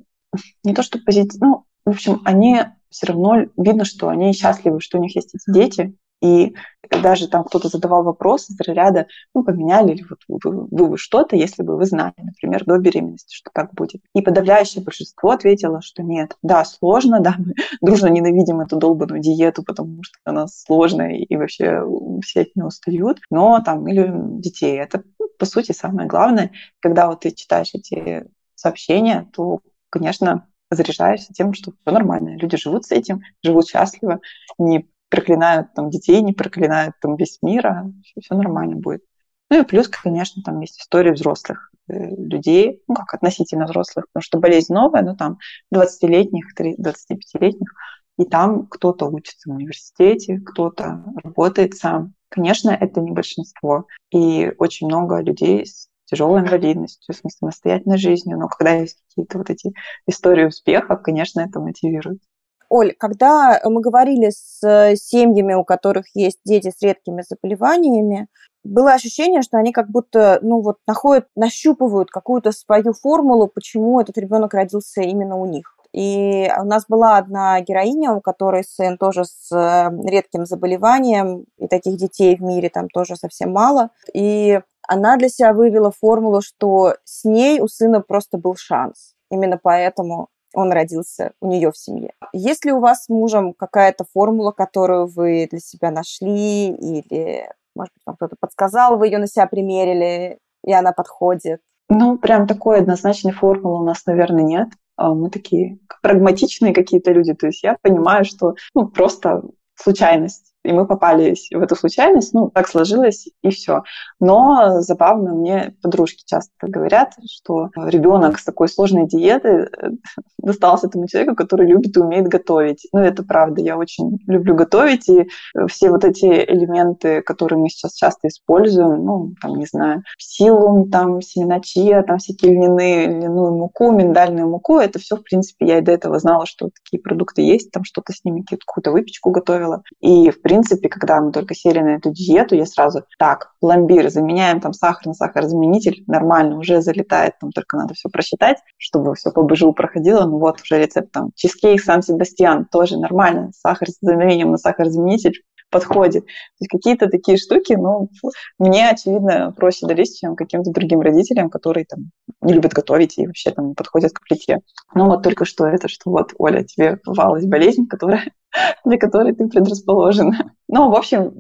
[0.64, 4.98] не то что позитивно, ну, в общем, они все равно видно, что они счастливы, что
[4.98, 6.56] у них есть эти дети, и
[6.90, 11.36] даже там кто-то задавал вопрос из ряда, ну, поменяли ли вот вы, вы, вы что-то,
[11.36, 14.02] если бы вы знали, например, до беременности, что так будет.
[14.14, 16.38] И подавляющее большинство ответило, что нет.
[16.42, 21.84] Да, сложно, да, мы дружно ненавидим эту долбанную диету, потому что она сложная, и вообще
[22.24, 24.80] все от нее устают, но там любим детей.
[24.80, 26.52] Это, ну, по сути, самое главное.
[26.80, 28.26] Когда вот ты читаешь эти
[28.56, 32.38] сообщения, то, конечно, заряжаешься тем, что все нормально.
[32.38, 34.20] Люди живут с этим, живут счастливо,
[34.58, 39.04] не проклинают там детей, не проклинают там весь мир, а все, все нормально будет.
[39.50, 44.22] Ну и плюс, конечно, там есть истории взрослых э, людей, ну как относительно взрослых, потому
[44.22, 45.38] что болезнь новая, но там
[45.74, 47.74] 20-летних, 25-летних,
[48.18, 52.14] и там кто-то учится в университете, кто-то работает сам.
[52.30, 53.86] Конечно, это не большинство.
[54.12, 59.50] И очень много людей с тяжелой инвалидностью, с самостоятельной жизнью, но когда есть какие-то вот
[59.50, 59.72] эти
[60.08, 62.20] истории успеха, конечно, это мотивирует.
[62.70, 68.28] Оль, когда мы говорили с э, семьями, у которых есть дети с редкими заболеваниями,
[68.64, 74.18] было ощущение, что они как будто, ну вот, находят, нащупывают какую-то свою формулу, почему этот
[74.18, 75.78] ребенок родился именно у них.
[75.94, 81.68] И у нас была одна героиня, у которой сын тоже с э, редким заболеванием, и
[81.68, 83.92] таких детей в мире там тоже совсем мало.
[84.14, 89.14] И она для себя вывела формулу, что с ней у сына просто был шанс.
[89.32, 92.14] Именно поэтому он родился у нее в семье.
[92.34, 97.94] Есть ли у вас с мужем какая-то формула, которую вы для себя нашли, или, может
[97.94, 101.62] быть, вам кто-то подсказал, вы ее на себя примерили, и она подходит?
[101.90, 104.70] Ну, прям такой однозначной формулы у нас, наверное, нет.
[104.98, 107.34] А мы такие прагматичные какие-то люди.
[107.34, 109.44] То есть я понимаю, что ну, просто
[109.76, 110.54] случайность.
[110.68, 113.84] И мы попались в эту случайность, ну, так сложилось, и все.
[114.20, 119.90] Но забавно, мне подружки часто говорят, что ребенок с такой сложной диеты э,
[120.38, 122.86] достался этому человеку, который любит и умеет готовить.
[122.92, 125.30] Ну, это правда, я очень люблю готовить, и
[125.70, 131.22] все вот эти элементы, которые мы сейчас часто используем, ну, там, не знаю, силум, там,
[131.22, 135.82] семена чия, там, всякие льняные, льняную муку, миндальную муку, это все, в принципе, я и
[135.82, 139.84] до этого знала, что такие продукты есть, там что-то с ними, какую-то выпечку готовила.
[140.02, 140.57] И, в принципе,
[140.90, 145.14] когда мы только сели на эту диету, я сразу, так, пломбир, заменяем там сахар на
[145.14, 150.26] сахарозаменитель, нормально, уже залетает, там только надо все просчитать, чтобы все по БЖУ проходило.
[150.26, 155.42] Ну вот уже рецепт там чизкейк Сан-Себастьян, тоже нормально, сахар с заменением на сахарозаменитель,
[155.80, 156.26] подходит.
[156.26, 158.10] То есть какие-то такие штуки, ну,
[158.58, 162.12] мне, очевидно, проще дались, чем каким-то другим родителям, которые там
[162.42, 164.60] не любят готовить и вообще там не подходят к плите.
[164.94, 168.24] Ну вот только что это, что вот, Оля, тебе попалась болезнь, которая,
[168.86, 170.34] для которой ты предрасположен.
[170.68, 171.34] Ну, в общем,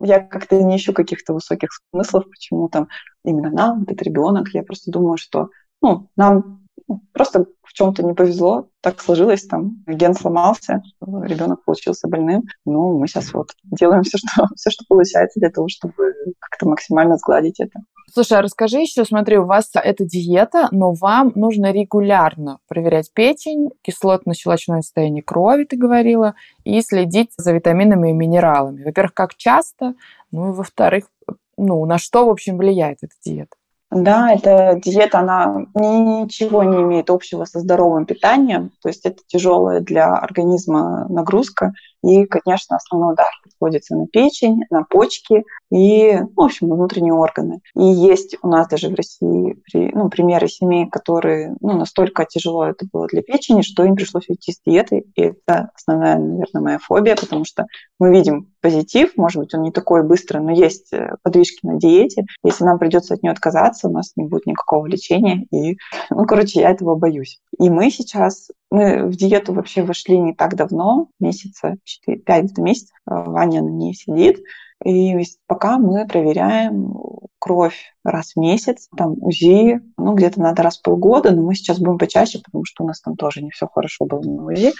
[0.00, 2.88] я как-то не ищу каких-то высоких смыслов, почему там
[3.24, 4.48] именно нам, этот ребенок.
[4.52, 5.48] Я просто думаю, что
[5.82, 6.66] ну, нам
[7.12, 12.44] просто в чем-то не повезло, так сложилось, там ген сломался, ребенок получился больным.
[12.64, 17.16] Ну, мы сейчас вот делаем все, что, все, что получается для того, чтобы как-то максимально
[17.18, 17.80] сгладить это.
[18.10, 23.70] Слушай, а расскажи еще, смотри, у вас это диета, но вам нужно регулярно проверять печень,
[23.82, 26.34] кислотно-щелочное состояние крови, ты говорила,
[26.64, 28.84] и следить за витаминами и минералами.
[28.84, 29.94] Во-первых, как часто,
[30.30, 31.10] ну и во-вторых,
[31.58, 33.56] ну, на что, в общем, влияет эта диета?
[33.90, 39.80] Да, эта диета, она ничего не имеет общего со здоровым питанием, то есть это тяжелая
[39.80, 41.72] для организма нагрузка,
[42.06, 47.14] и, конечно, основной удар приходится на печень, на почки и, ну, в общем, на внутренние
[47.14, 47.60] органы.
[47.74, 52.86] И есть у нас даже в России ну, примеры семей, которые ну, настолько тяжело это
[52.92, 55.04] было для печени, что им пришлось уйти с диеты.
[55.16, 57.66] И это основная, наверное, моя фобия, потому что
[57.98, 62.24] мы видим позитив, может быть, он не такой быстрый, но есть э, подвижки на диете.
[62.44, 65.46] Если нам придется от нее отказаться, у нас не будет никакого лечения.
[65.50, 65.76] И,
[66.10, 67.40] ну, короче, я этого боюсь.
[67.58, 72.96] И мы сейчас мы в диету вообще вошли не так давно, месяца 4, 5 месяцев.
[73.06, 74.42] Ваня на ней сидит.
[74.84, 76.92] И пока мы проверяем
[77.38, 81.78] кровь раз в месяц, там УЗИ, ну, где-то надо раз в полгода, но мы сейчас
[81.78, 84.72] будем почаще, потому что у нас там тоже не все хорошо было на УЗИ.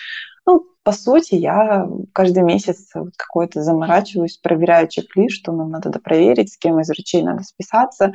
[0.46, 6.52] Ну, по сути, я каждый месяц вот какой-то заморачиваюсь, проверяю чек-лист, что нам надо допроверить,
[6.52, 8.12] с кем из врачей надо списаться,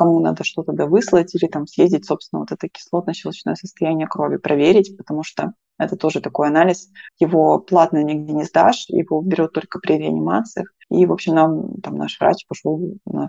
[0.00, 5.22] кому надо что-то довыслать или там съездить, собственно, вот это кислотно-щелочное состояние крови проверить, потому
[5.22, 6.88] что это тоже такой анализ.
[7.18, 10.72] Его платно нигде не сдашь, его берет только при реанимациях.
[10.88, 13.28] И, в общем, нам там наш врач пошел на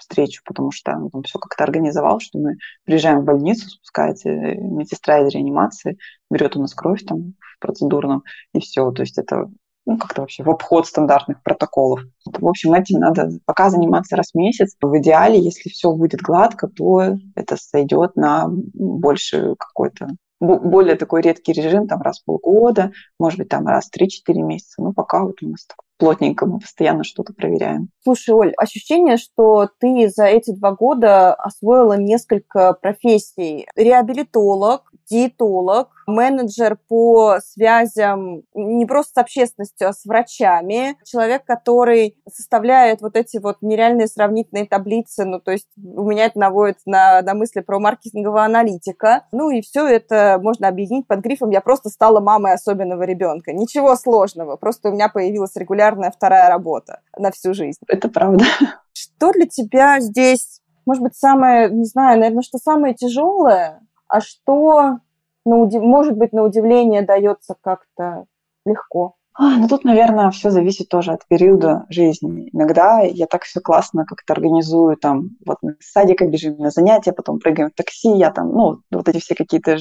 [0.00, 5.20] встречу, потому что он там все как-то организовал, что мы приезжаем в больницу, спускается медсестра
[5.20, 5.98] из реанимации,
[6.32, 8.90] берет у нас кровь там процедурном, и все.
[8.90, 9.48] То есть это
[9.88, 12.02] ну, как-то вообще в обход стандартных протоколов.
[12.26, 14.76] В общем, этим надо пока заниматься раз в месяц.
[14.82, 20.08] В идеале, если все будет гладко, то это сойдет на больше какой-то
[20.40, 24.74] более такой редкий режим, там раз в полгода, может быть, там раз в 3-4 месяца.
[24.80, 27.88] Ну, пока вот у нас так плотненько мы постоянно что-то проверяем.
[28.04, 33.66] Слушай, Оль, ощущение, что ты за эти два года освоила несколько профессий.
[33.74, 43.02] Реабилитолог, диетолог, менеджер по связям не просто с общественностью, а с врачами, человек, который составляет
[43.02, 47.34] вот эти вот нереальные сравнительные таблицы, ну, то есть у меня это наводит на, на
[47.34, 49.24] мысли про маркетингового аналитика.
[49.32, 53.52] Ну, и все это можно объединить под грифом «я просто стала мамой особенного ребенка».
[53.52, 57.80] Ничего сложного, просто у меня появилась регулярная вторая работа на всю жизнь.
[57.86, 58.44] Это правда.
[58.92, 64.98] Что для тебя здесь, может быть, самое, не знаю, наверное, что самое тяжелое, а что,
[65.44, 68.26] на может быть, на удивление дается как-то
[68.64, 69.16] легко.
[69.40, 72.50] А, ну тут, наверное, все зависит тоже от периода жизни.
[72.52, 77.12] Иногда я так все классно как-то организую, там, вот мы с садика бежим на занятия,
[77.12, 79.78] потом прыгаем в такси, я там, ну, вот эти все какие-то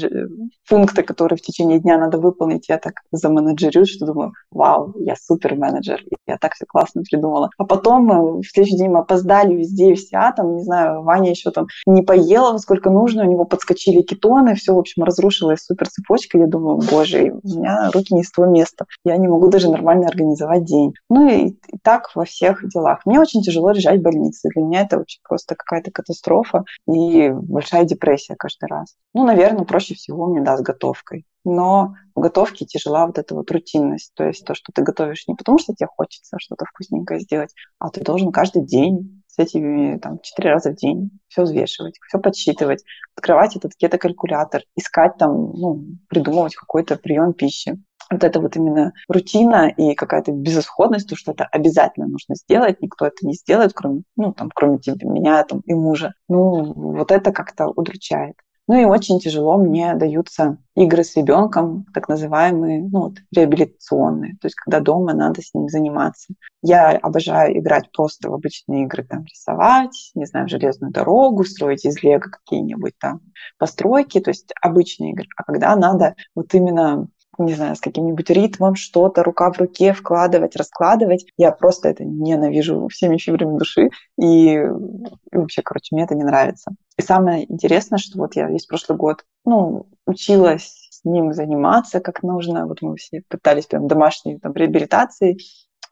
[0.70, 5.56] пункты, которые в течение дня надо выполнить, я так заменеджерю, что думаю, вау, я супер
[5.56, 7.50] менеджер, я так все классно придумала.
[7.58, 11.32] А потом мы в следующий день мы опоздали везде и вся, там, не знаю, Ваня
[11.32, 15.90] еще там не поела, сколько нужно, у него подскочили кетоны, все, в общем, разрушилась супер
[15.90, 19.52] цепочка, я думаю, боже, у меня руки не с того места, я не могу могу
[19.52, 20.94] даже нормально организовать день.
[21.10, 23.06] Ну и, и так во всех делах.
[23.06, 24.50] Мне очень тяжело лежать в больнице.
[24.54, 28.96] Для меня это вообще просто какая-то катастрофа и большая депрессия каждый раз.
[29.14, 31.26] Ну, наверное, проще всего мне, да, с готовкой.
[31.46, 34.12] Но в готовке тяжела вот эта вот рутинность.
[34.16, 37.90] То есть то, что ты готовишь не потому, что тебе хочется что-то вкусненькое сделать, а
[37.90, 42.84] ты должен каждый день с этими там четыре раза в день все взвешивать, все подсчитывать,
[43.16, 47.78] открывать этот кетокалькулятор, искать там, ну, придумывать какой-то прием пищи.
[48.10, 53.06] Вот это вот именно рутина и какая-то безысходность, то, что это обязательно нужно сделать, никто
[53.06, 56.14] это не сделает, кроме, ну, там, кроме тебя, меня там, и мужа.
[56.30, 58.36] Ну, вот это как-то удручает.
[58.70, 64.48] Ну и очень тяжело мне даются игры с ребенком, так называемые, ну, вот, реабилитационные, то
[64.48, 66.34] есть когда дома надо с ним заниматься.
[66.62, 72.04] Я обожаю играть просто в обычные игры, там, рисовать, не знаю, железную дорогу, строить из
[72.04, 73.22] лего какие-нибудь там
[73.58, 75.28] постройки, то есть обычные игры.
[75.38, 80.56] А когда надо вот именно не знаю, с каким-нибудь ритмом что-то рука в руке вкладывать,
[80.56, 81.26] раскладывать.
[81.38, 83.90] Я просто это ненавижу всеми фибрами души.
[84.20, 86.72] И, и вообще, короче, мне это не нравится.
[86.98, 92.24] И самое интересное, что вот я весь прошлый год, ну, училась с ним заниматься как
[92.24, 92.66] нужно.
[92.66, 95.38] Вот мы все пытались прям домашней там, реабилитации,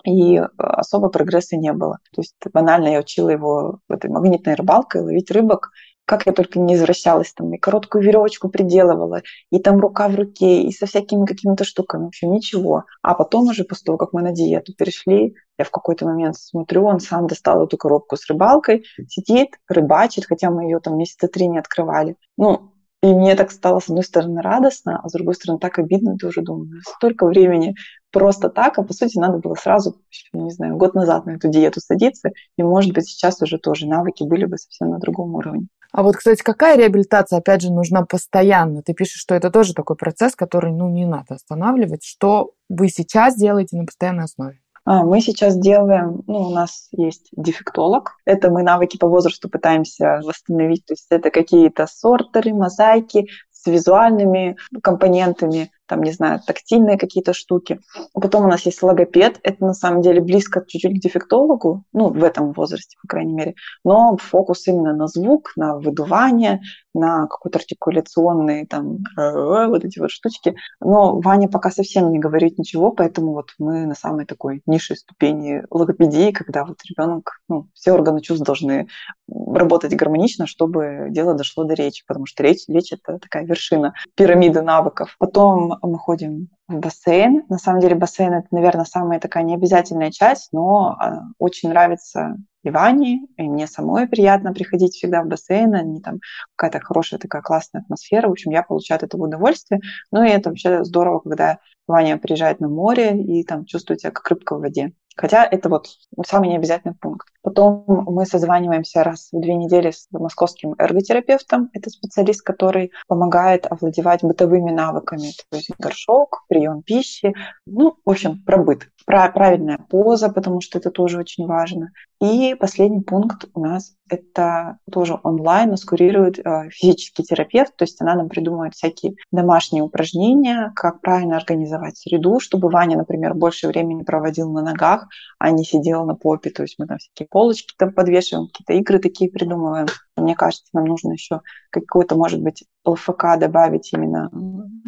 [0.04, 2.00] и особо прогресса не было.
[2.14, 5.72] То есть банально я учила его этой магнитной рыбалкой ловить рыбок,
[6.06, 10.62] как я только не извращалась, там, и короткую веревочку приделывала, и там рука в руке,
[10.62, 12.86] и со всякими какими-то штуками, в общем, ничего.
[13.02, 16.86] А потом уже, после того, как мы на диету перешли, я в какой-то момент смотрю,
[16.86, 21.48] он сам достал эту коробку с рыбалкой, сидит, рыбачит, хотя мы ее там месяца три
[21.48, 22.18] не открывали.
[22.38, 22.72] Ну,
[23.06, 26.28] и мне так стало, с одной стороны, радостно, а с другой стороны, так обидно, ты
[26.28, 27.76] уже думаешь, столько времени
[28.12, 30.02] просто так, а по сути надо было сразу,
[30.34, 34.24] не знаю, год назад на эту диету садиться, и, может быть, сейчас уже тоже навыки
[34.24, 35.68] были бы совсем на другом уровне.
[35.96, 38.82] А вот, кстати, какая реабилитация, опять же, нужна постоянно?
[38.84, 42.04] Ты пишешь, что это тоже такой процесс, который, ну, не надо останавливать.
[42.04, 44.60] Что вы сейчас делаете на постоянной основе?
[44.84, 48.18] А, мы сейчас делаем, ну, у нас есть дефектолог.
[48.26, 50.86] Это мы навыки по возрасту пытаемся восстановить.
[50.86, 57.80] То есть это какие-то сортеры, мозаики с визуальными компонентами там, не знаю, тактильные какие-то штуки.
[58.14, 59.40] Потом у нас есть логопед.
[59.44, 63.56] Это на самом деле близко чуть-чуть к дефектологу, ну, в этом возрасте, по крайней мере.
[63.84, 66.62] Но фокус именно на звук, на выдувание,
[66.94, 70.56] на какой-то артикуляционный, там, вот эти вот штучки.
[70.80, 75.64] Но Ваня пока совсем не говорит ничего, поэтому вот мы на самой такой низшей ступени
[75.70, 78.88] логопедии, когда вот ребенок, ну, все органы чувств должны
[79.28, 84.62] работать гармонично, чтобы дело дошло до речи, потому что речь, речь это такая вершина пирамиды
[84.62, 85.16] навыков.
[85.20, 87.44] Потом мы ходим в бассейн.
[87.50, 92.72] На самом деле бассейн это, наверное, самая такая необязательная часть, но а, очень нравится и
[92.72, 96.20] Ване, и мне самой приятно приходить всегда в бассейн, они там
[96.56, 99.82] какая-то хорошая такая классная атмосфера, в общем, я получаю от этого удовольствие.
[100.12, 104.28] Ну и это вообще здорово, когда Ваня приезжает на море и там чувствует себя как
[104.30, 104.94] рыбка в воде.
[105.16, 105.88] Хотя это вот
[106.26, 107.28] самый необязательный пункт.
[107.42, 111.70] Потом мы созваниваемся раз в две недели с московским эрготерапевтом.
[111.74, 115.32] Это специалист, который помогает овладевать бытовыми навыками.
[115.50, 117.34] То есть горшок, прием пищи.
[117.66, 118.90] Ну, в общем, про быт.
[119.06, 121.92] Правильная поза, потому что это тоже очень важно.
[122.22, 128.02] И последний пункт у нас это тоже онлайн, нас курирует э, физический терапевт, то есть
[128.02, 134.04] она нам придумывает всякие домашние упражнения, как правильно организовать среду, чтобы Ваня, например, больше времени
[134.04, 137.94] проводил на ногах, а не сидел на попе, то есть мы там всякие полочки там
[137.94, 139.88] подвешиваем, какие-то игры такие придумываем.
[140.16, 144.32] Мне кажется, нам нужно еще какой-то, может быть, ЛФК добавить именно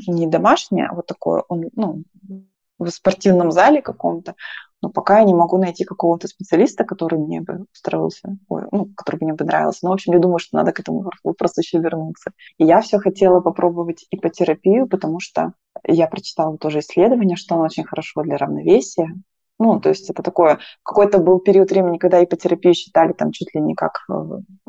[0.07, 2.03] не домашнее, а вот такое, ну,
[2.79, 4.35] в спортивном зале каком-то,
[4.81, 9.17] но пока я не могу найти какого-то специалиста, который мне бы устроился, ой, ну, который
[9.21, 9.79] мне бы нравился.
[9.83, 12.31] Но, в общем, я думаю, что надо к этому вопросу еще вернуться.
[12.57, 17.85] И я все хотела попробовать ипотерапию, потому что я прочитала тоже исследование, что оно очень
[17.85, 19.09] хорошо для равновесия,
[19.59, 23.61] ну, то есть это такое, какой-то был период времени, когда ипотерапию считали там чуть ли
[23.61, 24.13] не как э,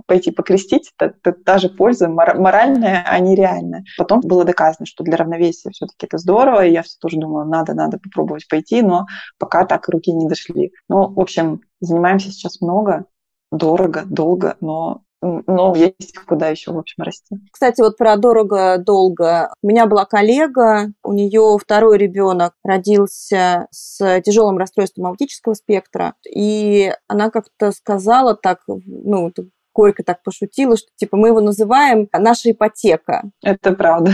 [0.07, 3.85] пойти покрестить, это, это та же польза моральная, а не реальная.
[3.99, 7.75] Потом было доказано, что для равновесия все-таки это здорово, и я все тоже думала, надо,
[7.75, 9.07] надо попробовать пойти, но
[9.39, 10.73] пока так руки не дошли.
[10.89, 13.05] Ну, в общем, занимаемся сейчас много,
[13.51, 17.37] дорого, долго, но но есть куда еще, в общем, расти.
[17.51, 19.53] Кстати, вот про дорого-долго.
[19.63, 26.93] У меня была коллега, у нее второй ребенок родился с тяжелым расстройством аутического спектра, и
[27.09, 29.33] она как-то сказала так, ну,
[29.75, 33.31] горько так пошутила, что типа мы его называем наша ипотека.
[33.43, 34.13] Это правда.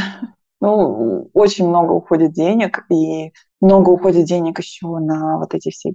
[0.64, 5.92] Ну, очень много уходит денег, и много уходит денег еще на вот эти все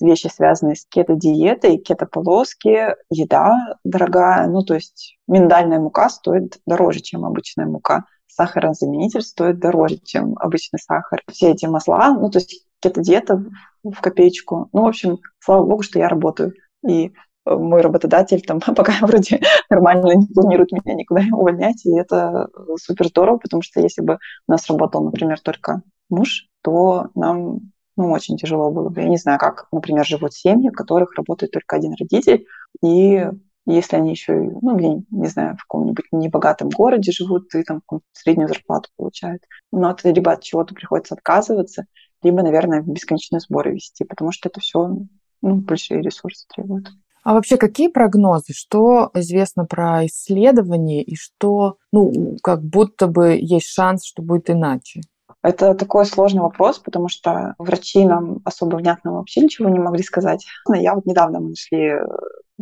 [0.00, 4.46] вещи, связанные с кето-диетой, кето-полоски, еда дорогая.
[4.46, 8.06] Ну, то есть миндальная мука стоит дороже, чем обычная мука.
[8.26, 11.22] Сахарозаменитель стоит дороже, чем обычный сахар.
[11.30, 13.44] Все эти масла, ну, то есть кето-диета
[13.82, 14.70] в копеечку.
[14.72, 16.54] Ну, в общем, слава богу, что я работаю.
[16.88, 17.12] И
[17.46, 22.48] мой работодатель там пока вроде нормально не планирует меня никуда увольнять, и это
[22.80, 27.60] супер здорово, потому что если бы у нас работал, например, только муж, то нам
[27.96, 29.00] ну, очень тяжело было бы.
[29.00, 32.46] Я не знаю, как, например, живут семьи, в которых работает только один родитель,
[32.82, 33.26] и
[33.68, 38.48] Если они еще, ну, я не знаю, в каком-нибудь небогатом городе живут и там среднюю
[38.48, 39.42] зарплату получают.
[39.72, 41.86] Но это либо от чего-то приходится отказываться,
[42.22, 44.98] либо, наверное, бесконечные сборы вести, потому что это все
[45.42, 46.86] ну, большие ресурсы требует.
[47.26, 48.52] А вообще какие прогнозы?
[48.52, 55.00] Что известно про исследования и что, ну, как будто бы есть шанс, что будет иначе?
[55.42, 60.46] Это такой сложный вопрос, потому что врачи нам особо внятно вообще ничего не могли сказать.
[60.72, 62.06] Я вот недавно мы нашли э,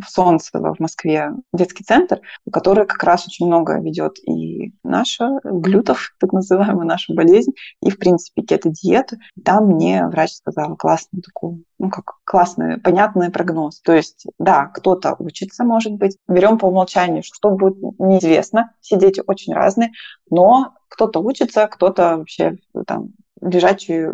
[0.01, 2.19] в Солнцево в Москве детский центр,
[2.51, 7.97] который как раз очень много ведет и наша глютов, так называемая наша болезнь, и, в
[7.97, 9.17] принципе, кето-диету.
[9.43, 13.81] Там мне врач сказал классную такую, ну, как классный, понятный прогноз.
[13.81, 16.17] То есть, да, кто-то учится, может быть.
[16.27, 18.71] Берем по умолчанию, что будет неизвестно.
[18.81, 19.91] Все дети очень разные,
[20.29, 23.09] но кто-то учится, кто-то вообще там
[23.41, 24.07] лежачий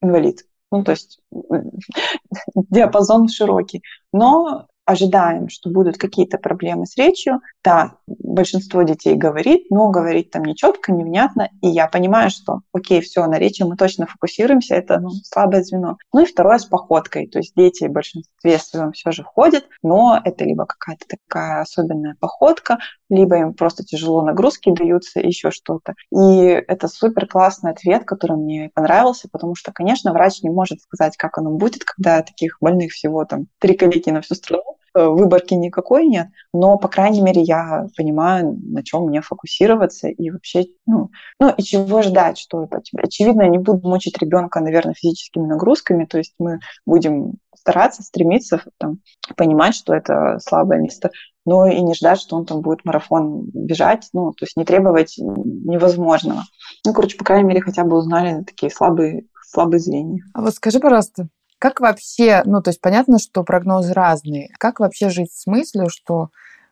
[0.00, 0.44] инвалид.
[0.70, 1.20] Ну, то есть
[2.70, 3.82] диапазон широкий.
[4.12, 7.40] Но ожидаем, что будут какие-то проблемы с речью.
[7.64, 11.50] Да, большинство детей говорит, но говорит там не четко, невнятно.
[11.60, 15.96] И я понимаю, что окей, все, на речи мы точно фокусируемся, это ну, слабое звено.
[16.12, 17.26] Ну и второе с походкой.
[17.26, 22.16] То есть дети в большинстве своем все же входят, но это либо какая-то такая особенная
[22.20, 22.78] походка,
[23.08, 25.94] либо им просто тяжело нагрузки даются, еще что-то.
[26.10, 31.16] И это супер классный ответ, который мне понравился, потому что, конечно, врач не может сказать,
[31.16, 36.06] как оно будет, когда таких больных всего там три коллеги на всю страну, выборки никакой
[36.06, 41.52] нет, но, по крайней мере, я понимаю, на чем мне фокусироваться и вообще, ну, ну
[41.56, 42.82] и чего ждать, что это.
[42.96, 48.62] Очевидно, я не буду мучить ребенка, наверное, физическими нагрузками, то есть мы будем стараться, стремиться
[48.78, 48.98] там,
[49.36, 51.10] понимать, что это слабое место,
[51.44, 55.14] но и не ждать, что он там будет марафон бежать, ну, то есть не требовать
[55.18, 56.42] невозможного.
[56.84, 60.22] Ну, короче, по крайней мере, хотя бы узнали такие слабые, слабые звенья.
[60.34, 61.28] А вот скажи, пожалуйста,
[61.62, 64.50] как вообще, ну, то есть понятно, что прогнозы разные.
[64.58, 66.30] Как вообще жить с мыслью, что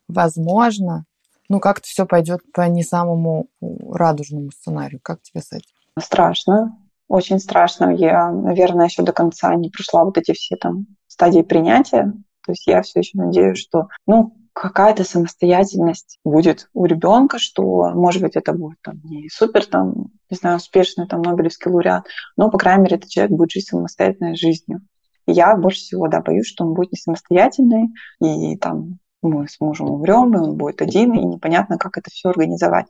[0.09, 1.05] возможно,
[1.49, 4.99] ну, как-то все пойдет по не самому радужному сценарию?
[5.01, 5.70] Как тебе с этим?
[5.97, 6.76] Страшно,
[7.07, 7.95] очень страшно.
[7.95, 12.12] Я, наверное, еще до конца не прошла вот эти все там стадии принятия.
[12.45, 18.22] То есть я все еще надеюсь, что, ну, какая-то самостоятельность будет у ребенка, что, может
[18.22, 19.94] быть, это будет там не супер, там,
[20.28, 24.36] не знаю, успешный там Нобелевский лауреат, но, по крайней мере, этот человек будет жить самостоятельной
[24.36, 24.80] жизнью.
[25.26, 27.88] И я больше всего, да, боюсь, что он будет не самостоятельный,
[28.20, 32.30] и там мы с мужем умрем, и он будет один, и непонятно, как это все
[32.30, 32.86] организовать.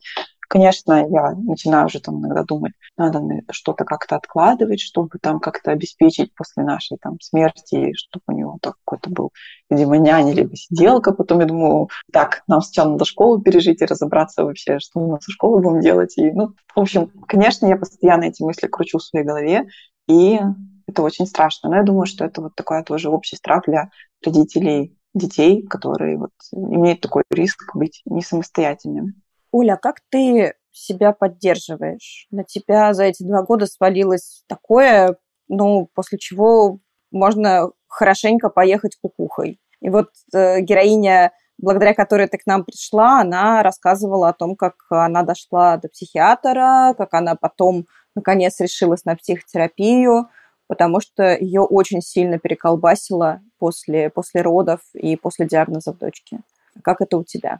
[0.51, 3.21] Конечно, я начинаю уже там иногда думать, надо
[3.51, 9.09] что-то как-то откладывать, чтобы там как-то обеспечить после нашей там смерти, чтобы у него какой-то
[9.09, 9.31] был,
[9.69, 11.13] видимо, няня либо сиделка.
[11.13, 15.31] Потом я думаю, так, нам сначала надо школу пережить и разобраться вообще, что мы со
[15.31, 16.17] школой будем делать.
[16.17, 19.69] И, ну, в общем, конечно, я постоянно эти мысли кручу в своей голове,
[20.09, 20.37] и
[20.85, 21.69] это очень страшно.
[21.69, 23.89] Но я думаю, что это вот такой тоже общий страх для
[24.21, 29.13] родителей детей, которые вот имеют такой риск быть не самостоятельными.
[29.51, 32.27] Оля, как ты себя поддерживаешь?
[32.31, 36.79] На тебя за эти два года свалилось такое, ну, после чего
[37.11, 39.59] можно хорошенько поехать кукухой.
[39.81, 44.75] И вот э, героиня, благодаря которой ты к нам пришла, она рассказывала о том, как
[44.89, 47.85] она дошла до психиатра, как она потом,
[48.15, 50.29] наконец, решилась на психотерапию,
[50.67, 56.39] потому что ее очень сильно переколбасило после, после родов и после диагноза в дочке.
[56.81, 57.59] Как это у тебя?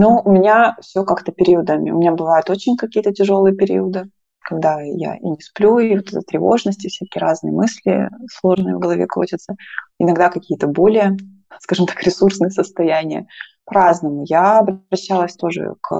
[0.00, 1.90] Ну, у меня все как-то периодами.
[1.90, 6.20] У меня бывают очень какие-то тяжелые периоды, когда я и не сплю, и вот эта
[6.20, 9.56] тревожность, и всякие разные мысли сложные в голове крутятся.
[9.98, 11.16] Иногда какие-то более,
[11.58, 13.26] скажем так, ресурсные состояния.
[13.64, 14.22] По-разному.
[14.24, 15.92] Я обращалась тоже к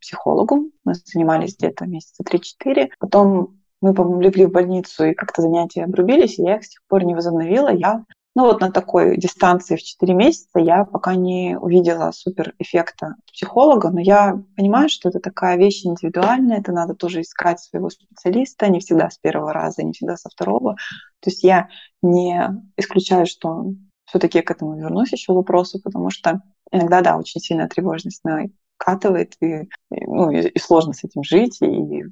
[0.00, 0.70] психологу.
[0.84, 2.88] Мы занимались где-то месяца 3-4.
[2.98, 6.80] Потом мы, по-моему, легли в больницу, и как-то занятия обрубились, и я их с тех
[6.88, 7.68] пор не возобновила.
[7.68, 8.02] Я
[8.36, 13.88] ну вот на такой дистанции в 4 месяца я пока не увидела супер эффекта психолога,
[13.88, 18.80] но я понимаю, что это такая вещь индивидуальная, это надо тоже искать своего специалиста, не
[18.80, 20.76] всегда с первого раза, не всегда со второго.
[21.20, 21.70] То есть я
[22.02, 22.38] не
[22.76, 23.72] исключаю, что
[24.04, 29.66] все-таки к этому вернусь еще вопросу, потому что иногда, да, очень сильная тревожность накатывает, и,
[29.90, 32.04] ну, и, и сложно с этим жить, и э,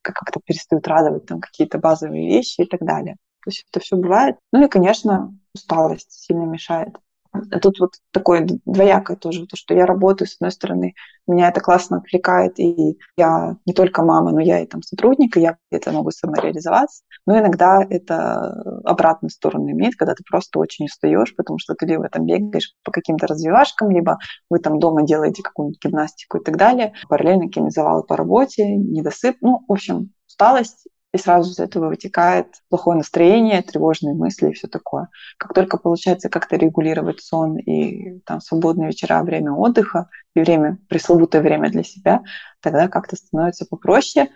[0.00, 3.16] как-то перестают радовать там какие-то базовые вещи и так далее.
[3.44, 4.36] То есть это все бывает.
[4.52, 6.96] Ну и, конечно, усталость сильно мешает.
[7.32, 10.94] А тут вот такое двоякое тоже, то, что я работаю, с одной стороны,
[11.28, 15.40] меня это классно отвлекает, и я не только мама, но я и там сотрудник, и
[15.40, 17.04] я где-то могу самореализоваться.
[17.26, 22.08] Но иногда это обратную сторону имеет, когда ты просто очень устаешь, потому что ты либо
[22.08, 24.18] там бегаешь по каким-то развивашкам, либо
[24.48, 26.94] вы там дома делаете какую-нибудь гимнастику и так далее.
[27.08, 29.36] Параллельно какие-нибудь по работе, недосып.
[29.40, 34.68] Ну, в общем, усталость и сразу из этого вытекает плохое настроение, тревожные мысли и все
[34.68, 35.08] такое.
[35.38, 41.42] Как только получается как-то регулировать сон и там свободные вечера, время отдыха и время, пресловутое
[41.42, 42.22] время для себя,
[42.60, 44.30] тогда как-то становится попроще,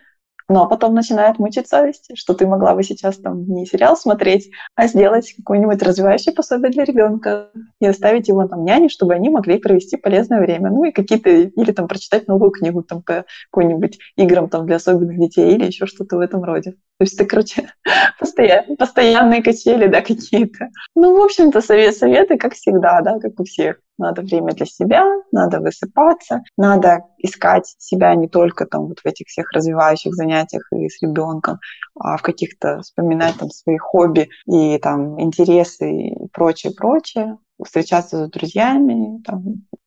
[0.48, 4.50] ну, а потом начинает мучить совесть, что ты могла бы сейчас там не сериал смотреть,
[4.74, 9.58] а сделать какое-нибудь развивающее пособие для ребенка и оставить его там няне, чтобы они могли
[9.58, 10.70] провести полезное время.
[10.70, 15.18] Ну и какие-то, или там прочитать новую книгу там по какой-нибудь играм там для особенных
[15.18, 16.72] детей или еще что-то в этом роде.
[16.72, 17.70] То есть это, короче,
[18.20, 20.68] постоянные, постоянные качели, да, какие-то.
[20.94, 23.80] Ну, в общем-то, совет, советы, как всегда, да, как у всех.
[23.96, 29.28] Надо время для себя, надо высыпаться, надо искать себя не только там вот в этих
[29.28, 31.58] всех развивающих занятиях и с ребенком,
[31.98, 37.38] а в каких-то вспоминать там свои хобби и там интересы и прочее, прочее.
[37.64, 39.42] Встречаться с друзьями, там,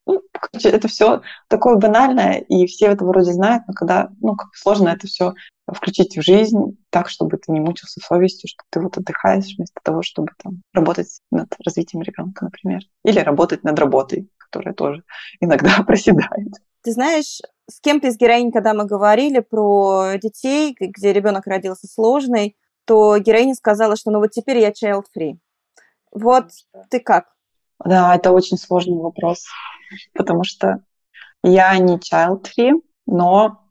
[0.08, 0.22] ну,
[0.64, 5.08] это все такое банальное, и все этого вроде знают, но когда, ну, как сложно это
[5.08, 5.34] все
[5.72, 10.02] включить в жизнь так, чтобы ты не мучился совестью, что ты вот отдыхаешь вместо того,
[10.02, 15.04] чтобы там работать над развитием ребенка, например, или работать над работой, которая тоже
[15.42, 16.54] иногда проседает.
[16.84, 22.56] Ты знаешь, с кем-то из героинь, когда мы говорили про детей, где ребенок родился сложный,
[22.86, 25.38] то героиня сказала, что ну вот теперь я child-free.
[26.12, 26.46] Вот
[26.90, 27.26] ты как?
[27.84, 29.46] Да, это очень сложный вопрос,
[30.14, 30.82] потому что
[31.44, 33.62] я не child-free, но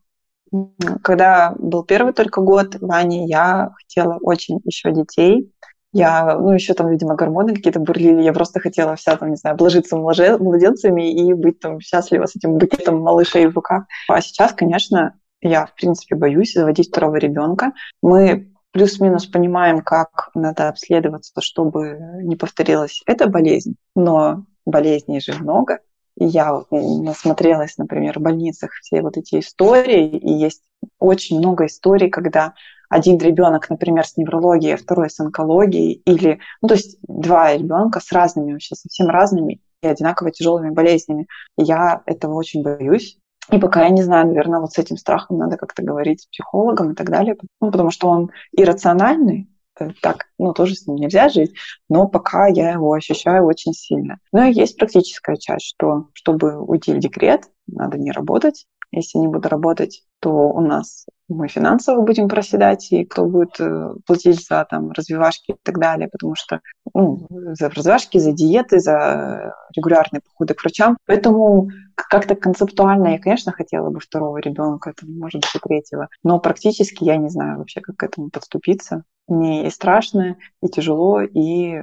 [1.03, 5.53] когда был первый только год Вани, я хотела очень еще детей.
[5.93, 8.23] Я, ну, еще там, видимо, гормоны какие-то бурлили.
[8.23, 12.59] Я просто хотела вся там, не знаю, обложиться младенцами и быть там счастлива с этим
[12.59, 13.85] букетом малышей в руках.
[14.09, 17.73] А сейчас, конечно, я, в принципе, боюсь заводить второго ребенка.
[18.03, 25.79] Мы плюс-минус понимаем, как надо обследоваться, чтобы не повторилась эта болезнь, но болезней же много.
[26.19, 30.63] Я вот насмотрелась, например, в больницах все вот эти истории, и есть
[30.99, 32.55] очень много историй, когда
[32.89, 38.13] один ребенок, например, с неврологией, второй с онкологией, или, ну, то есть два ребенка с
[38.13, 41.27] разными, вообще совсем разными и одинаково тяжелыми болезнями.
[41.59, 43.19] Я этого очень боюсь.
[43.51, 46.93] И пока я не знаю, наверное, вот с этим страхом надо как-то говорить с психологом
[46.93, 49.56] и так далее, ну, потому что он иррациональный, Э,
[50.01, 51.55] так, ну, тоже с ним нельзя жить,
[51.89, 54.19] но пока я его ощущаю очень сильно.
[54.33, 58.67] Но и есть практическая часть, что чтобы уйти в декрет, надо не работать.
[58.93, 63.95] Если не буду работать, то у нас мы финансово будем проседать, и кто будет э,
[64.07, 66.61] платить за там, развивашки и так далее, потому что
[66.95, 70.97] ну, за развивашки, за диеты, за регулярные походы к врачам.
[71.05, 77.05] Поэтому как-то концептуально я, конечно, хотела бы второго ребенка, может быть, и третьего, но практически
[77.05, 79.03] я не знаю вообще, как к этому подступиться.
[79.29, 81.81] Мне и страшно, и тяжело, и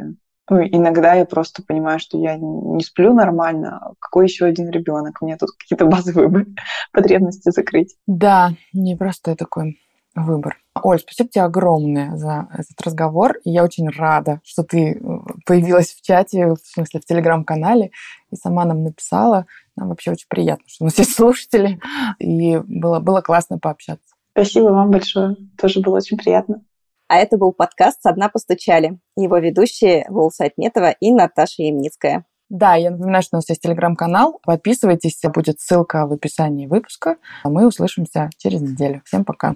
[0.49, 3.93] ну, иногда я просто понимаю, что я не сплю нормально.
[3.99, 5.21] Какой еще один ребенок?
[5.21, 6.47] Мне тут какие-то базовые
[6.91, 7.95] потребности закрыть.
[8.07, 9.79] Да, непростой такой
[10.15, 10.57] выбор.
[10.81, 13.37] Оль, спасибо тебе огромное за этот разговор.
[13.45, 14.99] Я очень рада, что ты э,
[15.45, 17.91] появилась в чате, в смысле в телеграм-канале,
[18.31, 19.45] и сама нам написала.
[19.75, 21.79] Нам вообще очень приятно, что у нас есть слушатели,
[22.19, 24.13] и было, было классно пообщаться.
[24.31, 25.37] Спасибо вам большое.
[25.57, 26.63] Тоже было очень приятно.
[27.07, 28.99] А это был подкаст «Со дна постучали».
[29.15, 32.25] Его ведущие Волса Айтметова и Наташа Ямницкая.
[32.49, 34.39] Да, я напоминаю, что у нас есть телеграм-канал.
[34.43, 37.17] Подписывайтесь, будет ссылка в описании выпуска.
[37.43, 39.01] А мы услышимся через неделю.
[39.05, 39.55] Всем пока.